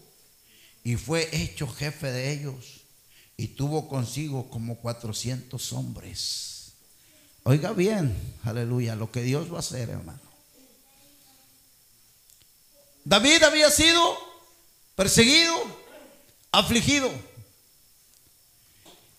[0.83, 2.81] Y fue hecho jefe de ellos
[3.37, 6.71] y tuvo consigo como 400 hombres.
[7.43, 10.19] Oiga bien, aleluya, lo que Dios va a hacer, hermano.
[13.03, 14.17] David había sido
[14.95, 15.80] perseguido,
[16.51, 17.11] afligido.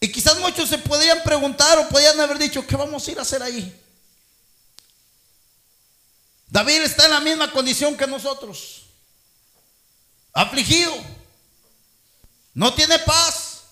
[0.00, 3.22] Y quizás muchos se podían preguntar o podían haber dicho, ¿qué vamos a ir a
[3.22, 3.80] hacer ahí?
[6.48, 8.82] David está en la misma condición que nosotros.
[10.32, 10.92] Afligido.
[12.52, 13.62] No tiene paz.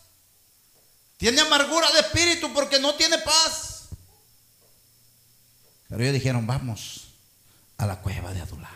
[1.17, 3.89] Tiene amargura de espíritu porque no tiene paz.
[5.89, 7.09] Pero ellos dijeron, vamos
[7.77, 8.71] a la cueva de Adulá.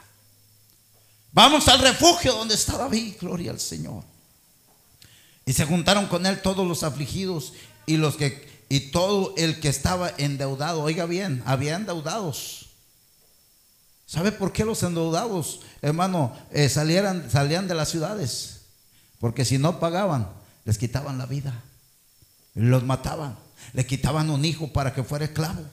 [1.33, 3.15] Vamos al refugio donde está David.
[3.21, 4.05] Gloria al Señor.
[5.47, 7.53] Y se juntaron con él todos los afligidos
[7.87, 10.83] y los que y todo el que estaba endeudado.
[10.83, 12.71] Oiga bien, había endeudados.
[14.07, 18.63] ¿Sabe por qué los endeudados, hermano, eh, salieran, salían de las ciudades?
[19.19, 20.29] Porque si no pagaban,
[20.65, 21.63] les quitaban la vida.
[22.55, 23.37] Los mataban.
[23.73, 25.65] Le quitaban un hijo para que fuera esclavo.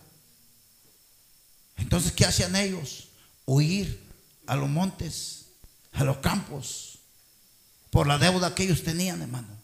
[1.77, 3.09] Entonces, ¿qué hacían ellos?
[3.45, 4.01] Huir
[4.47, 5.47] a los montes,
[5.93, 6.99] a los campos,
[7.89, 9.60] por la deuda que ellos tenían, hermano.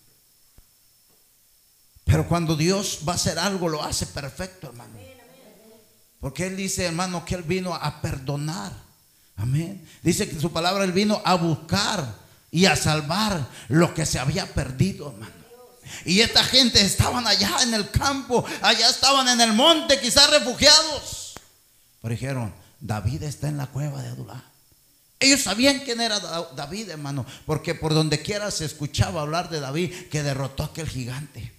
[2.08, 4.98] Pero cuando Dios va a hacer algo, lo hace perfecto, hermano.
[6.22, 8.72] Porque Él dice, hermano, que Él vino a perdonar.
[9.36, 9.88] Amén.
[10.02, 12.16] Dice que su palabra Él vino a buscar
[12.50, 15.34] y a salvar lo que se había perdido, hermano.
[16.06, 21.36] Y esta gente estaban allá en el campo, allá estaban en el monte, quizás refugiados.
[22.02, 24.44] Pero dijeron, David está en la cueva de Adulá.
[25.20, 26.20] Ellos sabían quién era
[26.56, 30.88] David, hermano, porque por donde quiera se escuchaba hablar de David que derrotó a aquel
[30.88, 31.57] gigante.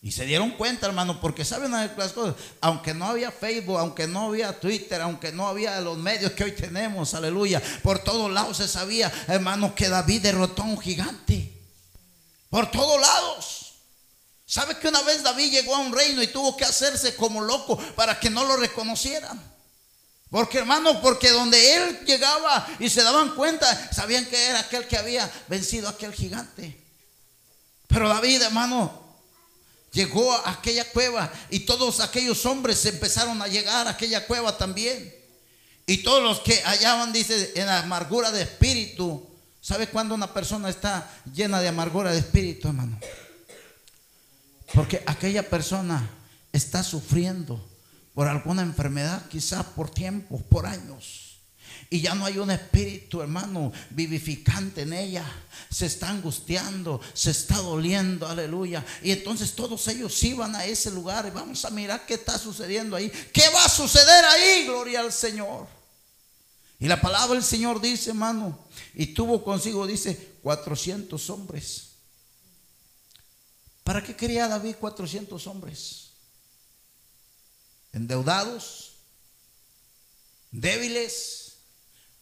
[0.00, 4.28] Y se dieron cuenta, hermano, porque saben las cosas, aunque no había Facebook, aunque no
[4.28, 8.68] había Twitter, aunque no había los medios que hoy tenemos, aleluya, por todos lados se
[8.68, 11.52] sabía, hermano, que David derrotó a un gigante.
[12.48, 13.74] Por todos lados.
[14.46, 17.76] ¿Sabe que una vez David llegó a un reino y tuvo que hacerse como loco
[17.94, 19.38] para que no lo reconocieran?
[20.30, 24.96] Porque hermano, porque donde él llegaba y se daban cuenta, sabían que era aquel que
[24.96, 26.82] había vencido a aquel gigante.
[27.88, 29.07] Pero David, hermano,
[29.92, 35.14] llegó a aquella cueva y todos aquellos hombres empezaron a llegar a aquella cueva también.
[35.86, 39.26] Y todos los que hallaban, dice, en amargura de espíritu.
[39.60, 42.98] ¿Sabe cuándo una persona está llena de amargura de espíritu, hermano?
[44.74, 46.08] Porque aquella persona
[46.52, 47.66] está sufriendo
[48.14, 51.27] por alguna enfermedad, quizás por tiempos, por años.
[51.90, 55.24] Y ya no hay un espíritu, hermano, vivificante en ella.
[55.70, 58.84] Se está angustiando, se está doliendo, aleluya.
[59.02, 62.96] Y entonces todos ellos iban a ese lugar y vamos a mirar qué está sucediendo
[62.96, 63.10] ahí.
[63.32, 64.64] ¿Qué va a suceder ahí?
[64.66, 65.66] Gloria al Señor.
[66.78, 68.58] Y la palabra del Señor dice, hermano,
[68.94, 71.88] y tuvo consigo, dice, 400 hombres.
[73.82, 76.10] ¿Para qué quería David 400 hombres?
[77.92, 78.92] Endeudados,
[80.50, 81.47] débiles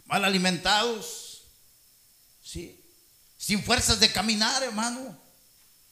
[0.07, 1.43] mal alimentados,
[2.43, 2.81] ¿sí?
[3.37, 5.17] sin fuerzas de caminar, hermano.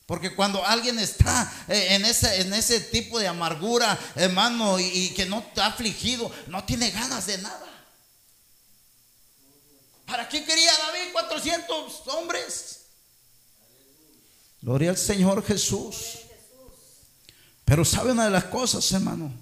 [0.06, 5.24] Porque cuando alguien está eh, en ese, en ese tipo de amargura, hermano, y, que
[5.24, 7.60] no está afligido, no tiene ganas de nada.
[10.04, 12.80] ¿Para qué quería David 400 hombres?
[14.60, 16.18] Gloria al Señor Jesús.
[17.64, 19.32] Pero sabe una de las cosas, hermano.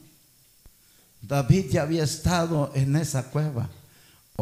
[1.21, 3.69] David ya había estado en esa cueva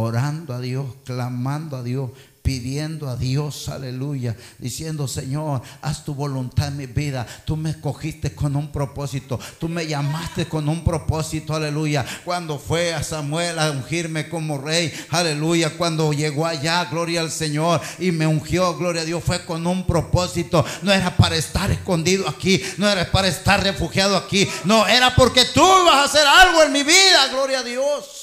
[0.00, 2.10] orando a Dios, clamando a Dios,
[2.42, 7.26] pidiendo a Dios, aleluya, diciendo, Señor, haz tu voluntad en mi vida.
[7.44, 12.04] Tú me escogiste con un propósito, tú me llamaste con un propósito, aleluya.
[12.24, 17.80] Cuando fue a Samuel a ungirme como rey, aleluya, cuando llegó allá, gloria al Señor,
[17.98, 20.64] y me ungió, gloria a Dios, fue con un propósito.
[20.82, 25.44] No era para estar escondido aquí, no era para estar refugiado aquí, no, era porque
[25.44, 28.19] tú ibas a hacer algo en mi vida, gloria a Dios.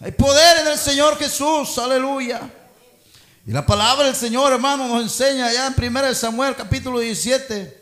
[0.00, 2.48] Hay poder en el Señor Jesús, aleluya.
[3.46, 7.80] Y la palabra del Señor, hermano, nos enseña allá en 1 Samuel capítulo 17.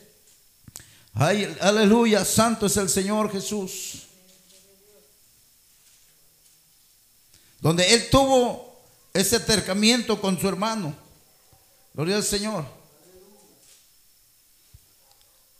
[1.12, 4.04] Ay, aleluya, santo es el Señor Jesús.
[7.60, 8.80] Donde él tuvo
[9.12, 10.94] ese acercamiento con su hermano.
[11.92, 12.64] Gloria al Señor.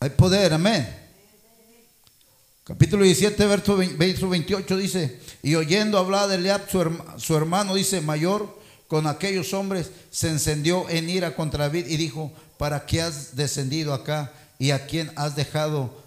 [0.01, 1.05] Hay poder, amén.
[2.65, 6.63] Capítulo 17, verso 28 dice, y oyendo hablar de Eliab,
[7.19, 12.33] su, hermano, dice, mayor, con aquellos hombres, se encendió en ira contra David y dijo,
[12.59, 14.33] ¿para qué has descendido acá?
[14.59, 16.03] ¿Y a quién has dejado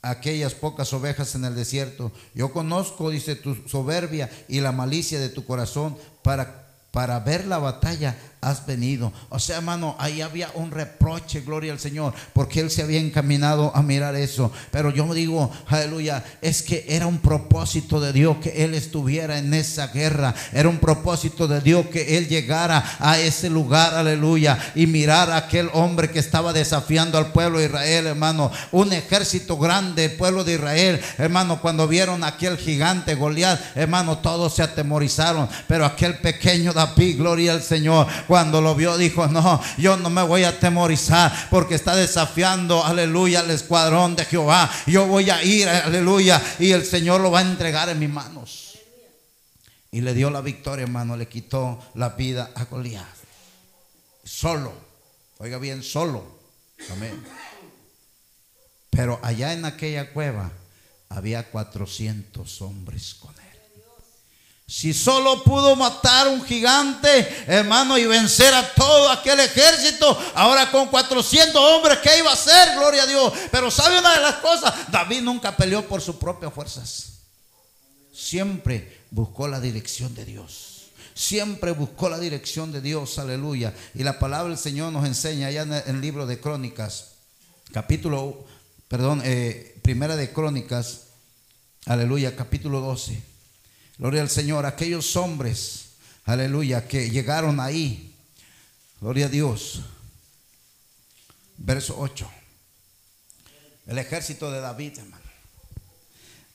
[0.00, 2.12] aquellas pocas ovejas en el desierto?
[2.34, 7.58] Yo conozco, dice, tu soberbia y la malicia de tu corazón para, para ver la
[7.58, 9.12] batalla has venido.
[9.28, 13.70] O sea, hermano, ahí había un reproche, gloria al Señor, porque él se había encaminado
[13.74, 14.50] a mirar eso.
[14.72, 19.54] Pero yo digo, aleluya, es que era un propósito de Dios que él estuviera en
[19.54, 20.34] esa guerra.
[20.52, 25.36] Era un propósito de Dios que él llegara a ese lugar, aleluya, y mirar a
[25.36, 28.50] aquel hombre que estaba desafiando al pueblo de Israel, hermano.
[28.72, 34.18] Un ejército grande, el pueblo de Israel, hermano, cuando vieron a aquel gigante Goliat, hermano,
[34.18, 35.48] todos se atemorizaron.
[35.68, 40.22] Pero aquel pequeño David, gloria al Señor cuando lo vio dijo, no, yo no me
[40.22, 44.70] voy a atemorizar porque está desafiando, aleluya, al escuadrón de Jehová.
[44.86, 48.78] Yo voy a ir, aleluya, y el Señor lo va a entregar en mis manos.
[49.90, 53.04] Y le dio la victoria, hermano, le quitó la vida a Goliat.
[54.24, 54.72] Solo,
[55.36, 56.24] oiga bien, solo.
[56.90, 57.22] Amén.
[58.88, 60.50] Pero allá en aquella cueva
[61.10, 63.41] había 400 hombres con él.
[64.72, 70.88] Si solo pudo matar un gigante, hermano, y vencer a todo aquel ejército, ahora con
[70.88, 72.74] 400 hombres, ¿qué iba a hacer?
[72.78, 73.34] Gloria a Dios.
[73.50, 77.18] Pero sabe una de las cosas, David nunca peleó por sus propias fuerzas.
[78.14, 80.86] Siempre buscó la dirección de Dios.
[81.12, 83.74] Siempre buscó la dirección de Dios, aleluya.
[83.92, 87.08] Y la palabra del Señor nos enseña allá en el libro de Crónicas,
[87.72, 88.46] capítulo,
[88.88, 91.08] perdón, eh, primera de Crónicas,
[91.84, 93.31] aleluya, capítulo 12.
[93.98, 94.66] Gloria al Señor.
[94.66, 95.90] Aquellos hombres,
[96.24, 98.14] aleluya, que llegaron ahí.
[99.00, 99.82] Gloria a Dios.
[101.58, 102.30] Verso 8.
[103.86, 105.22] El ejército de David, hermano.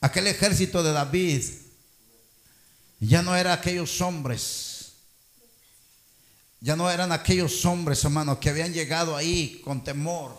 [0.00, 1.44] Aquel ejército de David
[3.00, 4.92] ya no era aquellos hombres.
[6.60, 10.36] Ya no eran aquellos hombres, hermano, que habían llegado ahí con temor.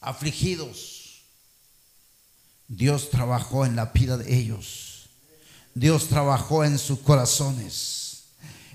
[0.00, 1.22] afligidos.
[2.68, 4.87] Dios trabajó en la vida de ellos.
[5.74, 8.24] Dios trabajó en sus corazones.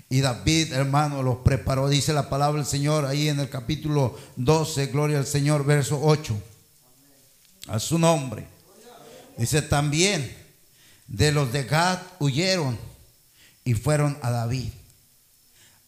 [0.08, 1.88] Y David, hermano, los preparó.
[1.88, 6.40] Dice la palabra del Señor ahí en el capítulo 12, gloria al Señor, verso 8.
[7.68, 8.46] A su nombre.
[9.36, 10.36] Dice también,
[11.06, 12.78] de los de Gad huyeron
[13.64, 14.70] y fueron a David,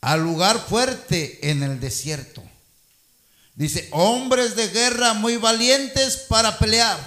[0.01, 2.43] al lugar fuerte en el desierto.
[3.55, 6.99] Dice, hombres de guerra muy valientes para pelear,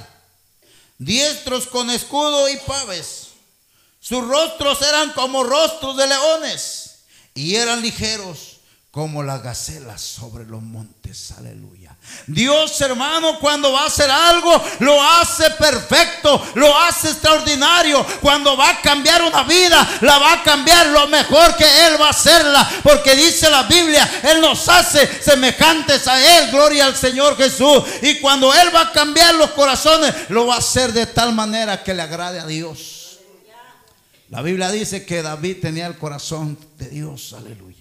[0.97, 3.29] diestros con escudo y paves.
[3.99, 6.99] Sus rostros eran como rostros de leones
[7.33, 8.59] y eran ligeros
[8.91, 11.31] como las gacelas sobre los montes.
[11.38, 11.95] Aleluya.
[12.25, 18.03] Dios, hermano, cuando va a hacer algo, lo hace perfecto, lo hace extraordinario.
[18.19, 22.07] Cuando va a cambiar una vida, la va a cambiar lo mejor que Él va
[22.07, 22.67] a hacerla.
[22.81, 26.51] Porque dice la Biblia, Él nos hace semejantes a Él.
[26.51, 27.83] Gloria al Señor Jesús.
[28.01, 31.83] Y cuando Él va a cambiar los corazones, lo va a hacer de tal manera
[31.83, 32.98] que le agrade a Dios.
[34.30, 37.34] La Biblia dice que David tenía el corazón de Dios.
[37.34, 37.79] Aleluya.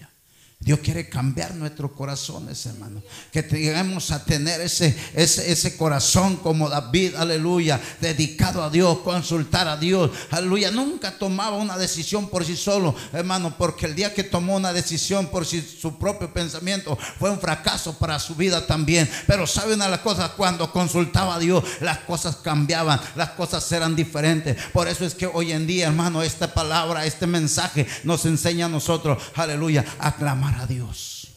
[0.61, 3.01] Dios quiere cambiar nuestros corazones, hermano.
[3.31, 9.69] Que lleguemos a tener ese, ese, ese, corazón como David, aleluya, dedicado a Dios, consultar
[9.69, 10.69] a Dios, aleluya.
[10.69, 15.27] Nunca tomaba una decisión por sí solo, hermano, porque el día que tomó una decisión
[15.27, 19.09] por su propio pensamiento fue un fracaso para su vida también.
[19.27, 23.71] Pero sabe una de las cosas, cuando consultaba a Dios, las cosas cambiaban, las cosas
[23.71, 24.57] eran diferentes.
[24.73, 28.69] Por eso es que hoy en día, hermano, esta palabra, este mensaje nos enseña a
[28.69, 31.27] nosotros, aleluya, a clamar a Dios.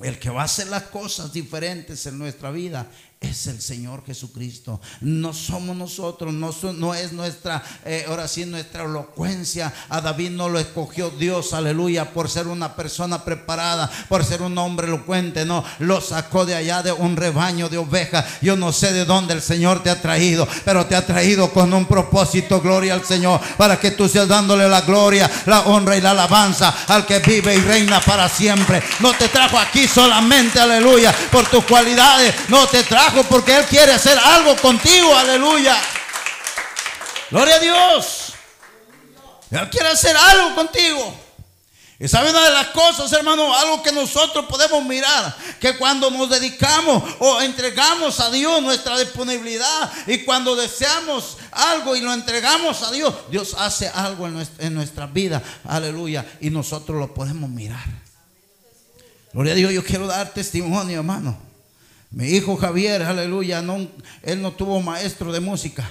[0.00, 2.90] El que va a hacer las cosas diferentes en nuestra vida
[3.30, 4.80] es el Señor Jesucristo.
[5.00, 9.72] No somos nosotros, no, es nuestra, eh, ahora sí, nuestra elocuencia.
[9.88, 14.56] A David no lo escogió Dios, aleluya, por ser una persona preparada, por ser un
[14.58, 15.44] hombre elocuente.
[15.44, 18.24] No, lo sacó de allá de un rebaño de ovejas.
[18.40, 21.72] Yo no sé de dónde el Señor te ha traído, pero te ha traído con
[21.72, 26.00] un propósito, gloria al Señor, para que tú seas dándole la gloria, la honra y
[26.00, 28.82] la alabanza al que vive y reina para siempre.
[29.00, 33.92] No te trajo aquí solamente, aleluya, por tus cualidades, no te trajo porque Él quiere
[33.92, 35.76] hacer algo contigo, aleluya.
[37.30, 38.32] Gloria a Dios.
[39.50, 41.24] Él quiere hacer algo contigo.
[41.98, 46.28] Y sabe una de las cosas, hermano, algo que nosotros podemos mirar, que cuando nos
[46.28, 52.90] dedicamos o entregamos a Dios nuestra disponibilidad y cuando deseamos algo y lo entregamos a
[52.90, 57.84] Dios, Dios hace algo en nuestra, en nuestra vida, aleluya, y nosotros lo podemos mirar.
[59.32, 61.53] Gloria a Dios, yo quiero dar testimonio, hermano.
[62.14, 63.88] Mi hijo Javier, aleluya, no,
[64.22, 65.84] él no tuvo maestro de música.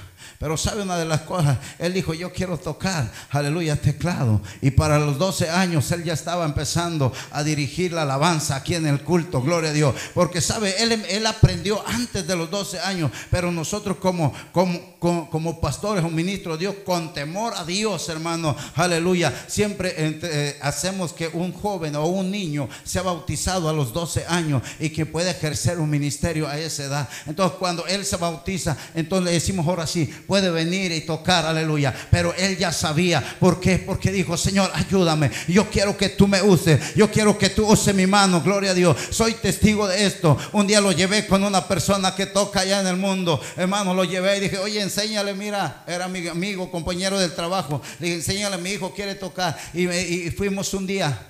[0.44, 4.42] Pero sabe una de las cosas, él dijo, yo quiero tocar, aleluya, teclado.
[4.62, 8.86] Y para los 12 años él ya estaba empezando a dirigir la alabanza aquí en
[8.86, 9.96] el culto, gloria a Dios.
[10.14, 15.62] Porque sabe, él, él aprendió antes de los 12 años, pero nosotros como, como, como,
[15.62, 21.30] pastores o ministros de Dios, con temor a Dios, hermano, aleluya, siempre eh, hacemos que
[21.30, 25.80] un joven o un niño sea bautizado a los 12 años y que pueda ejercer
[25.80, 27.10] un ministerio a esa edad.
[27.28, 31.94] Entonces cuando él se bautiza, entonces le decimos ahora sí, puede venir y tocar, aleluya.
[32.10, 33.78] Pero él ya sabía, ¿por qué?
[33.78, 35.30] Porque dijo, Señor, ayúdame.
[35.48, 36.96] Yo quiero que tú me uses.
[36.96, 38.98] Yo quiero que tú uses mi mano, gloria a Dios.
[39.12, 40.36] Soy testigo de esto.
[40.54, 43.40] Un día lo llevé con una persona que toca allá en el mundo.
[43.56, 47.80] Hermano, lo llevé y dije, oye, enséñale, mira, era mi amigo, compañero del trabajo.
[48.00, 49.56] Le dije, enséñale, mi hijo quiere tocar.
[49.72, 51.28] Y, y fuimos un día.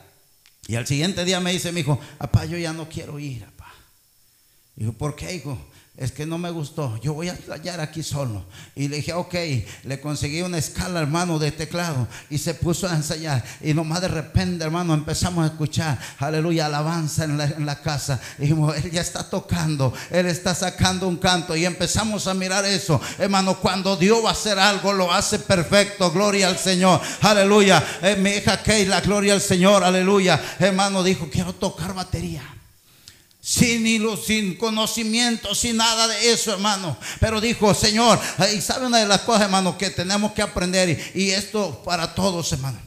[0.66, 3.74] Y al siguiente día me dice mi hijo, papá, yo ya no quiero ir, papá.
[4.78, 5.58] Dijo, ¿por qué, hijo?
[5.96, 8.44] Es que no me gustó, yo voy a ensayar aquí solo.
[8.76, 9.36] Y le dije, ok,
[9.84, 13.44] le conseguí una escala, hermano, de teclado y se puso a ensayar.
[13.62, 18.20] Y nomás de repente, hermano, empezamos a escuchar, aleluya, alabanza en la, casa.
[18.40, 22.66] Y dijimos, él ya está tocando, él está sacando un canto y empezamos a mirar
[22.66, 23.00] eso.
[23.20, 27.84] Hermano, cuando Dios va a hacer algo, lo hace perfecto, gloria al Señor, aleluya.
[28.02, 30.42] Eh, mi hija la gloria al Señor, aleluya.
[30.58, 32.42] Hermano, dijo, quiero tocar batería
[33.46, 36.96] sin hilo, sin conocimiento, sin nada de eso, hermano.
[37.20, 38.18] Pero dijo, Señor,
[38.56, 42.54] y sabe una de las cosas, hermano, que tenemos que aprender, y, esto para todos,
[42.54, 42.80] hermano,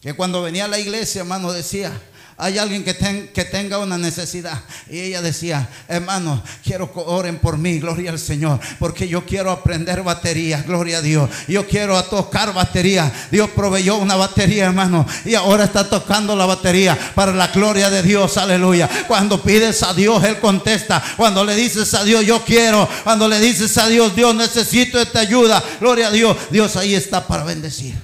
[0.00, 2.00] que cuando venía a la iglesia, hermano, decía,
[2.38, 2.94] hay alguien que,
[3.32, 4.62] que tenga una necesidad.
[4.90, 9.50] Y ella decía, hermano, quiero que oren por mí, gloria al Señor, porque yo quiero
[9.50, 11.30] aprender batería, gloria a Dios.
[11.48, 13.10] Yo quiero tocar batería.
[13.30, 18.02] Dios proveyó una batería, hermano, y ahora está tocando la batería para la gloria de
[18.02, 18.88] Dios, aleluya.
[19.08, 21.02] Cuando pides a Dios, Él contesta.
[21.16, 22.86] Cuando le dices a Dios, yo quiero.
[23.02, 26.36] Cuando le dices a Dios, Dios, necesito esta ayuda, gloria a Dios.
[26.50, 27.94] Dios ahí está para bendecir.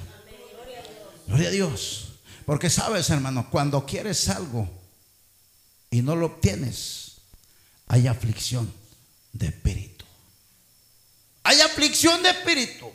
[1.27, 2.02] Gloria a Dios.
[2.53, 4.69] Porque sabes, hermano, cuando quieres algo
[5.91, 7.13] y no lo obtienes,
[7.87, 8.71] hay aflicción,
[9.33, 10.05] de espíritu.
[11.45, 12.93] Hay aflicción de espíritu.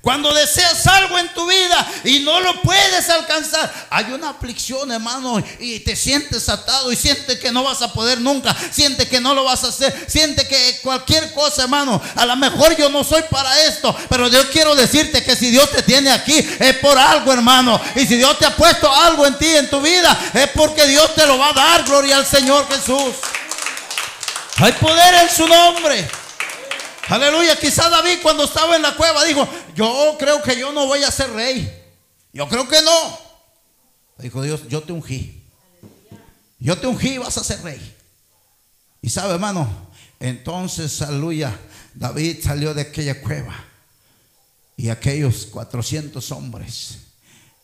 [0.00, 5.42] Cuando deseas algo en tu vida y no lo puedes alcanzar, hay una aflicción, hermano,
[5.58, 9.34] y te sientes atado y sientes que no vas a poder nunca, sientes que no
[9.34, 13.22] lo vas a hacer, sientes que cualquier cosa, hermano, a lo mejor yo no soy
[13.28, 17.32] para esto, pero yo quiero decirte que si Dios te tiene aquí es por algo,
[17.32, 20.86] hermano, y si Dios te ha puesto algo en ti, en tu vida, es porque
[20.86, 23.16] Dios te lo va a dar, gloria al Señor Jesús.
[24.58, 26.08] Hay poder en su nombre.
[27.08, 27.56] Aleluya.
[27.58, 31.10] Quizá David cuando estaba en la cueva dijo, yo creo que yo no voy a
[31.10, 31.70] ser rey.
[32.32, 33.18] Yo creo que no.
[34.18, 35.42] Dijo Dios, yo te ungí.
[36.58, 37.96] Yo te ungí y vas a ser rey.
[39.02, 39.68] Y sabe, hermano,
[40.18, 41.56] entonces, aleluya,
[41.94, 43.54] David salió de aquella cueva.
[44.76, 47.05] Y aquellos 400 hombres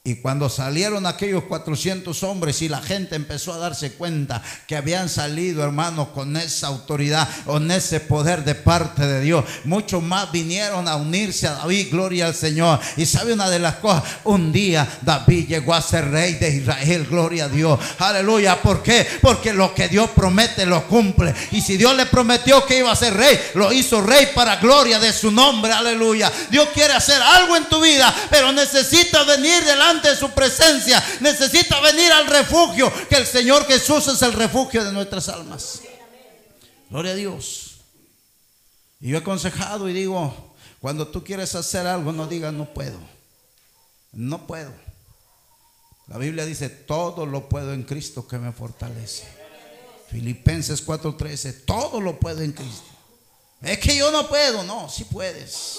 [0.05, 5.09] y cuando salieron aquellos 400 hombres y la gente empezó a darse cuenta que habían
[5.09, 10.89] salido, hermanos, con esa autoridad, con ese poder de parte de Dios, muchos más vinieron
[10.89, 12.81] a unirse a David, gloria al Señor.
[12.97, 17.07] Y sabe una de las cosas, un día David llegó a ser rey de Israel,
[17.09, 17.79] gloria a Dios.
[18.01, 19.07] Aleluya, ¿por qué?
[19.21, 21.33] Porque lo que Dios promete lo cumple.
[21.53, 24.99] Y si Dios le prometió que iba a ser rey, lo hizo rey para gloria
[24.99, 26.33] de su nombre, aleluya.
[26.51, 31.81] Dios quiere hacer algo en tu vida, pero necesita venir delante de su presencia, necesita
[31.81, 35.81] venir al refugio, que el Señor Jesús es el refugio de nuestras almas.
[36.89, 37.81] Gloria a Dios.
[39.01, 42.99] Y yo he aconsejado y digo, cuando tú quieres hacer algo, no digas no puedo.
[44.13, 44.73] No puedo.
[46.07, 49.27] La Biblia dice, todo lo puedo en Cristo que me fortalece.
[50.11, 52.91] Filipenses 4:13, todo lo puedo en Cristo.
[53.63, 55.79] Es que yo no puedo, no, si puedes.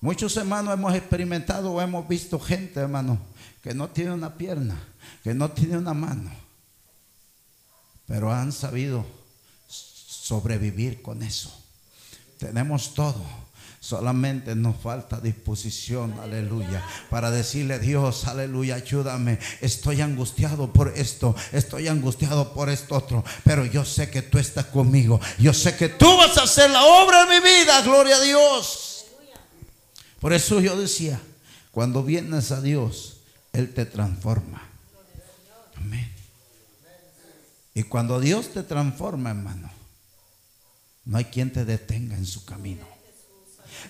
[0.00, 3.18] Muchos hermanos hemos experimentado o hemos visto gente, hermano,
[3.62, 4.80] que no tiene una pierna,
[5.24, 6.30] que no tiene una mano,
[8.06, 9.04] pero han sabido
[9.68, 11.52] sobrevivir con eso.
[12.38, 13.48] Tenemos todo.
[13.80, 19.38] Solamente nos falta disposición, aleluya, para decirle Dios, aleluya, ayúdame.
[19.60, 24.66] Estoy angustiado por esto, estoy angustiado por esto otro, pero yo sé que tú estás
[24.66, 25.20] conmigo.
[25.38, 28.97] Yo sé que tú vas a hacer la obra en mi vida, gloria a Dios.
[30.20, 31.20] Por eso yo decía,
[31.70, 33.18] cuando vienes a Dios,
[33.52, 34.62] Él te transforma.
[35.76, 36.10] Amén.
[37.74, 39.70] Y cuando Dios te transforma, hermano,
[41.04, 42.84] no hay quien te detenga en su camino.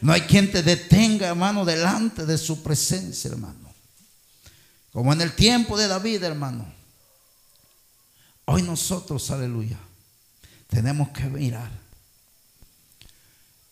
[0.03, 3.73] No hay quien te detenga, hermano, delante de su presencia, hermano.
[4.93, 6.67] Como en el tiempo de David, hermano.
[8.45, 9.79] Hoy nosotros, aleluya,
[10.69, 11.71] tenemos que mirar.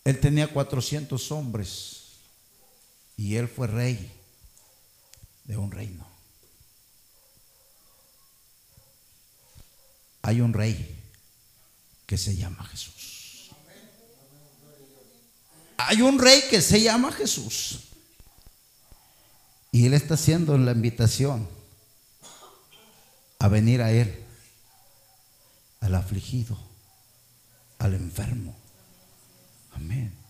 [0.03, 1.96] Él tenía 400 hombres
[3.17, 4.11] y él fue rey
[5.45, 6.05] de un reino.
[10.21, 11.03] Hay un rey
[12.05, 13.49] que se llama Jesús.
[15.77, 17.79] Hay un rey que se llama Jesús.
[19.71, 21.47] Y él está haciendo la invitación
[23.39, 24.25] a venir a él,
[25.79, 26.57] al afligido,
[27.79, 28.55] al enfermo.
[29.71, 30.26] Amén.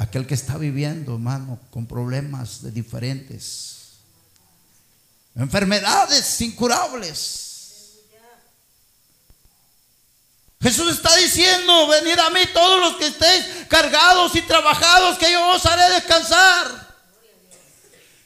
[0.00, 3.98] Aquel que está viviendo, hermano, con problemas de diferentes.
[5.36, 7.98] Enfermedades incurables.
[10.62, 15.48] Jesús está diciendo, venid a mí todos los que estéis cargados y trabajados, que yo
[15.50, 16.88] os haré descansar.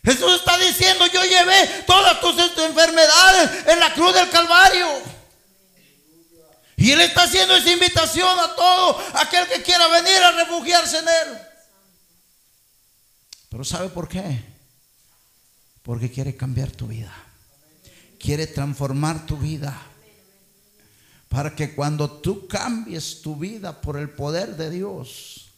[0.04, 5.02] Jesús está diciendo, yo llevé todas tus enfermedades en la cruz del Calvario.
[6.76, 11.08] Y Él está haciendo esa invitación a todo aquel que quiera venir a refugiarse en
[11.08, 11.53] Él.
[13.54, 14.42] Pero ¿sabe por qué?
[15.84, 17.12] Porque quiere cambiar tu vida.
[18.18, 19.80] Quiere transformar tu vida.
[21.28, 25.52] Para que cuando tú cambies tu vida por el poder de Dios,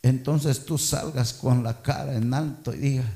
[0.00, 3.06] entonces tú salgas con la cara en alto y digas,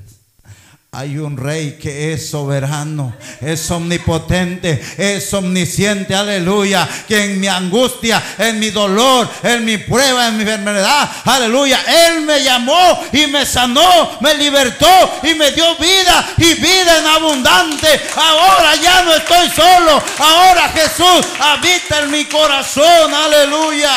[0.95, 6.87] hay un rey que es soberano, es omnipotente, es omnisciente, aleluya.
[7.07, 11.79] Que en mi angustia, en mi dolor, en mi prueba, en mi enfermedad, aleluya.
[12.07, 17.07] Él me llamó y me sanó, me libertó y me dio vida y vida en
[17.07, 17.99] abundante.
[18.15, 23.91] Ahora ya no estoy solo, ahora Jesús habita en mi corazón, aleluya.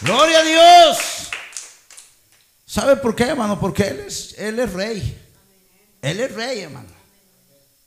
[0.00, 1.11] Gloria a Dios.
[2.72, 3.60] ¿Sabe por qué, hermano?
[3.60, 5.18] Porque Él es, Él es rey.
[6.00, 6.88] Él es rey, hermano.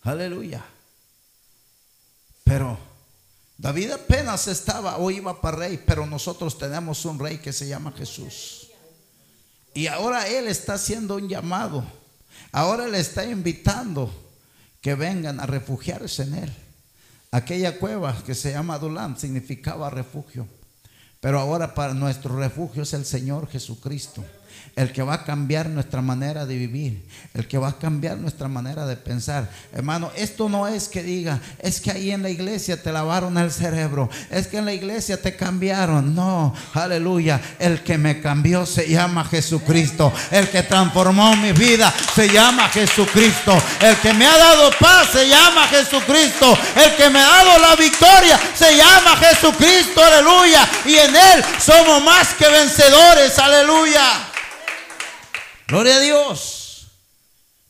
[0.03, 0.63] Aleluya.
[2.43, 2.77] Pero
[3.57, 7.93] David apenas estaba o iba para rey, pero nosotros tenemos un rey que se llama
[7.97, 8.67] Jesús.
[9.73, 11.83] Y ahora Él está haciendo un llamado.
[12.51, 14.13] Ahora le está invitando
[14.81, 16.53] que vengan a refugiarse en Él
[17.31, 20.47] aquella cueva que se llama Adulam significaba refugio.
[21.21, 24.23] Pero ahora para nuestro refugio es el Señor Jesucristo
[24.75, 27.01] el que va a cambiar nuestra manera de vivir,
[27.33, 29.49] el que va a cambiar nuestra manera de pensar.
[29.73, 33.51] Hermano, esto no es que diga, es que ahí en la iglesia te lavaron el
[33.51, 36.13] cerebro, es que en la iglesia te cambiaron.
[36.13, 37.39] No, aleluya.
[37.59, 40.11] El que me cambió se llama Jesucristo.
[40.31, 43.57] El que transformó mi vida se llama Jesucristo.
[43.79, 46.57] El que me ha dado paz se llama Jesucristo.
[46.75, 50.03] El que me ha dado la victoria se llama Jesucristo.
[50.03, 50.67] Aleluya.
[50.85, 53.37] Y en Él somos más que vencedores.
[53.39, 54.31] Aleluya.
[55.67, 56.87] Gloria a Dios.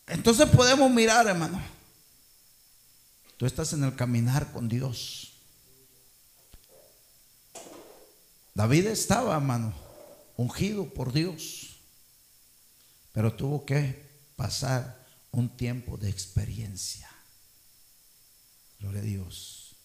[0.07, 1.61] Entonces podemos mirar, hermano.
[3.37, 5.33] Tú estás en el caminar con Dios.
[8.53, 9.73] David estaba, hermano,
[10.37, 11.75] ungido por Dios,
[13.11, 14.05] pero tuvo que
[14.37, 17.09] pasar un tiempo de experiencia.
[18.79, 19.75] Gloria a Dios.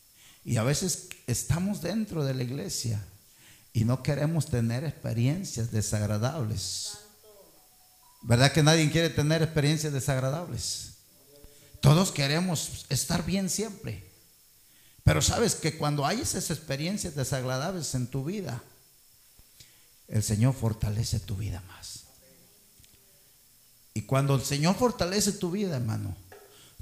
[0.44, 3.04] Y a veces estamos dentro de la iglesia
[3.72, 6.99] y no queremos tener experiencias desagradables.
[8.22, 10.90] ¿Verdad que nadie quiere tener experiencias desagradables?
[11.80, 14.04] Todos queremos estar bien siempre.
[15.02, 18.62] Pero sabes que cuando hay esas experiencias desagradables en tu vida,
[20.08, 22.04] el Señor fortalece tu vida más.
[23.94, 26.14] Y cuando el Señor fortalece tu vida, hermano,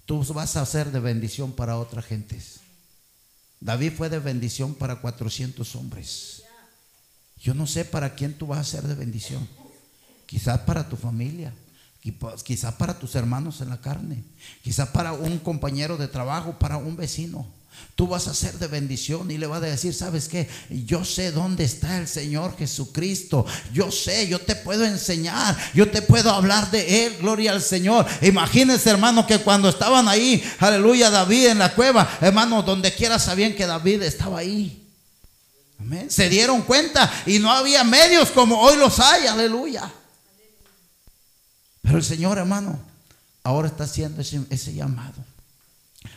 [0.04, 2.60] tú vas a ser de bendición para otras gentes.
[3.60, 6.42] David fue de bendición para 400 hombres.
[7.40, 9.48] Yo no sé para quién tú vas a ser de bendición
[10.28, 11.54] quizás para tu familia,
[12.44, 14.22] quizás para tus hermanos en la carne,
[14.62, 17.46] quizás para un compañero de trabajo, para un vecino.
[17.94, 20.48] Tú vas a ser de bendición y le vas a decir, ¿sabes qué?
[20.68, 23.46] Yo sé dónde está el Señor Jesucristo.
[23.72, 27.16] Yo sé, yo te puedo enseñar, yo te puedo hablar de Él.
[27.20, 28.04] Gloria al Señor.
[28.20, 33.54] Imagínense, hermano, que cuando estaban ahí, aleluya, David en la cueva, hermano, donde quiera sabían
[33.54, 34.84] que David estaba ahí.
[35.80, 36.10] Amén.
[36.10, 39.90] Se dieron cuenta y no había medios como hoy los hay, aleluya.
[41.88, 42.78] Pero el Señor, hermano,
[43.42, 45.24] ahora está haciendo ese, llamado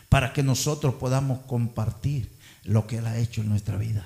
[0.10, 2.30] para que nosotros podamos compartir
[2.66, 4.06] lo que Él ha hecho en nuestra vida.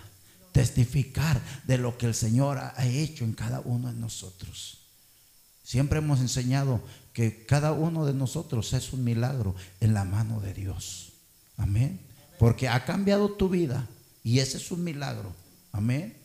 [0.52, 4.78] Testificar de lo que el Señor ha hecho en cada uno de nosotros.
[5.64, 10.54] Siempre hemos enseñado que cada uno de nosotros es un milagro en la mano de
[10.54, 11.14] Dios.
[11.58, 12.00] Amén.
[12.38, 13.88] Porque ha cambiado tu vida
[14.24, 15.34] y ese es un milagro.
[15.72, 16.16] Amén.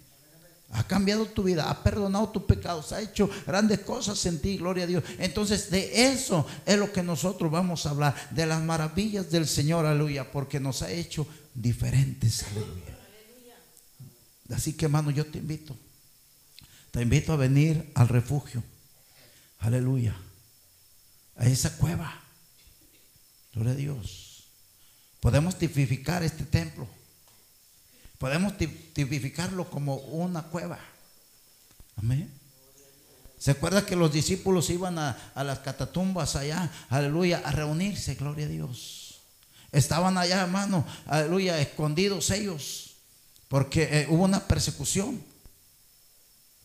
[0.73, 4.85] Ha cambiado tu vida, ha perdonado tus pecados, ha hecho grandes cosas en ti, gloria
[4.85, 5.05] a Dios.
[5.19, 9.85] Entonces de eso es lo que nosotros vamos a hablar, de las maravillas del Señor,
[9.85, 12.99] aleluya, porque nos ha hecho diferentes, aleluya.
[14.55, 15.77] Así que hermano, yo te invito,
[16.93, 18.63] te invito a venir al refugio,
[19.59, 20.17] aleluya,
[21.37, 22.23] a esa cueva,
[23.55, 24.45] gloria a Dios.
[25.21, 26.89] Podemos tipificar este templo
[28.21, 30.79] Podemos tipificarlo como una cueva.
[31.97, 32.31] Amén.
[33.39, 38.51] ¿Se acuerda que los discípulos iban a, las catatumbas allá, aleluya, a reunirse, gloria a
[38.51, 39.23] Dios?
[39.73, 42.97] Estaban allá, hermano, aleluya, escondidos ellos,
[43.49, 45.25] porque eh, hubo una persecución.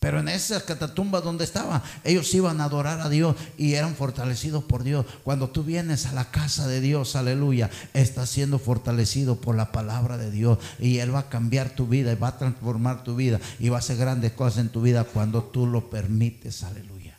[0.05, 4.63] Pero en esas catatumbas donde estaban, ellos iban a adorar a Dios y eran fortalecidos
[4.63, 5.03] por Dios.
[5.23, 10.19] Cuando tú vienes a la casa de Dios, aleluya, estás siendo fortalecido por la palabra
[10.19, 10.59] de Dios.
[10.77, 13.77] Y Él va a cambiar tu vida y va a transformar tu vida y va
[13.77, 17.17] a hacer grandes cosas en tu vida cuando tú lo permites, aleluya.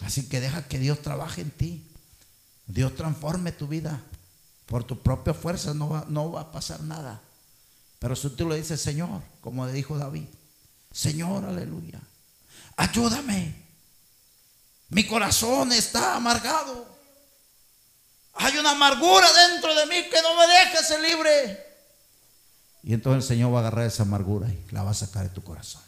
[0.00, 1.86] Así que deja que Dios trabaje en ti.
[2.66, 4.02] Dios transforme tu vida.
[4.66, 7.20] Por tu propia fuerza no va, no va a pasar nada.
[8.00, 10.24] Pero si tú le dices, Señor, como le dijo David,
[10.90, 12.00] Señor, aleluya
[12.76, 13.54] ayúdame.
[14.88, 16.96] Mi corazón está amargado.
[18.34, 21.66] Hay una amargura dentro de mí que no me deja ser libre.
[22.82, 25.34] Y entonces el Señor va a agarrar esa amargura y la va a sacar de
[25.34, 25.82] tu corazón.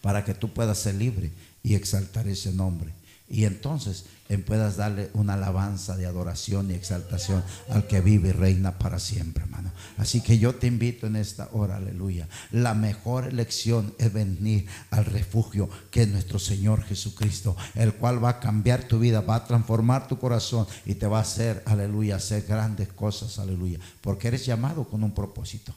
[0.00, 2.92] Para que tú puedas ser libre y exaltar ese nombre.
[3.28, 4.04] Y entonces
[4.38, 9.44] puedas darle una alabanza de adoración y exaltación al que vive y reina para siempre,
[9.44, 9.72] hermano.
[9.98, 12.28] Así que yo te invito en esta hora, aleluya.
[12.50, 18.30] La mejor elección es venir al refugio que es nuestro Señor Jesucristo, el cual va
[18.30, 22.16] a cambiar tu vida, va a transformar tu corazón y te va a hacer, aleluya,
[22.16, 23.78] hacer grandes cosas, aleluya.
[24.00, 25.74] Porque eres llamado con un propósito.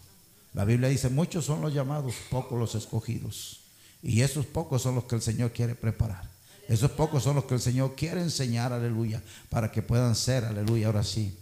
[0.53, 3.59] La Biblia dice, muchos son los llamados, pocos los escogidos.
[4.01, 6.34] Y esos pocos son los que el Señor quiere preparar.
[6.67, 10.87] Esos pocos son los que el Señor quiere enseñar, aleluya, para que puedan ser, aleluya,
[10.87, 11.37] ahora sí,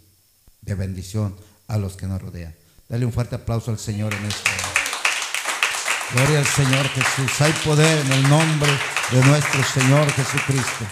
[0.60, 1.34] de bendición
[1.68, 2.54] a los que nos rodean.
[2.88, 4.50] Dale un fuerte aplauso al Señor en esto.
[6.12, 7.40] Gloria al Señor Jesús.
[7.40, 8.70] Hay poder en el nombre
[9.10, 10.84] de nuestro Señor Jesucristo.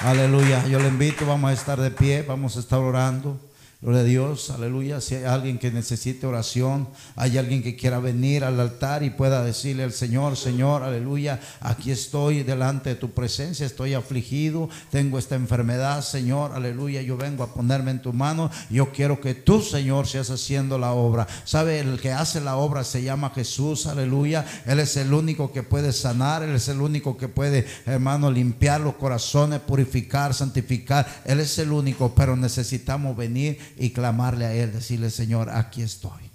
[0.00, 0.66] Aleluya.
[0.68, 3.40] Yo le invito, vamos a estar de pie, vamos a estar orando.
[3.80, 5.00] Gloria a Dios, aleluya.
[5.00, 9.44] Si hay alguien que necesite oración, hay alguien que quiera venir al altar y pueda
[9.44, 15.36] decirle al Señor, Señor, aleluya, aquí estoy delante de tu presencia, estoy afligido, tengo esta
[15.36, 20.08] enfermedad, Señor, aleluya, yo vengo a ponerme en tu mano, yo quiero que tú, Señor,
[20.08, 21.28] seas haciendo la obra.
[21.44, 21.78] ¿Sabe?
[21.78, 24.44] El que hace la obra se llama Jesús, aleluya.
[24.66, 28.80] Él es el único que puede sanar, Él es el único que puede, hermano, limpiar
[28.80, 31.22] los corazones, purificar, santificar.
[31.24, 36.27] Él es el único, pero necesitamos venir y clamarle a Él, decirle, Señor, aquí estoy.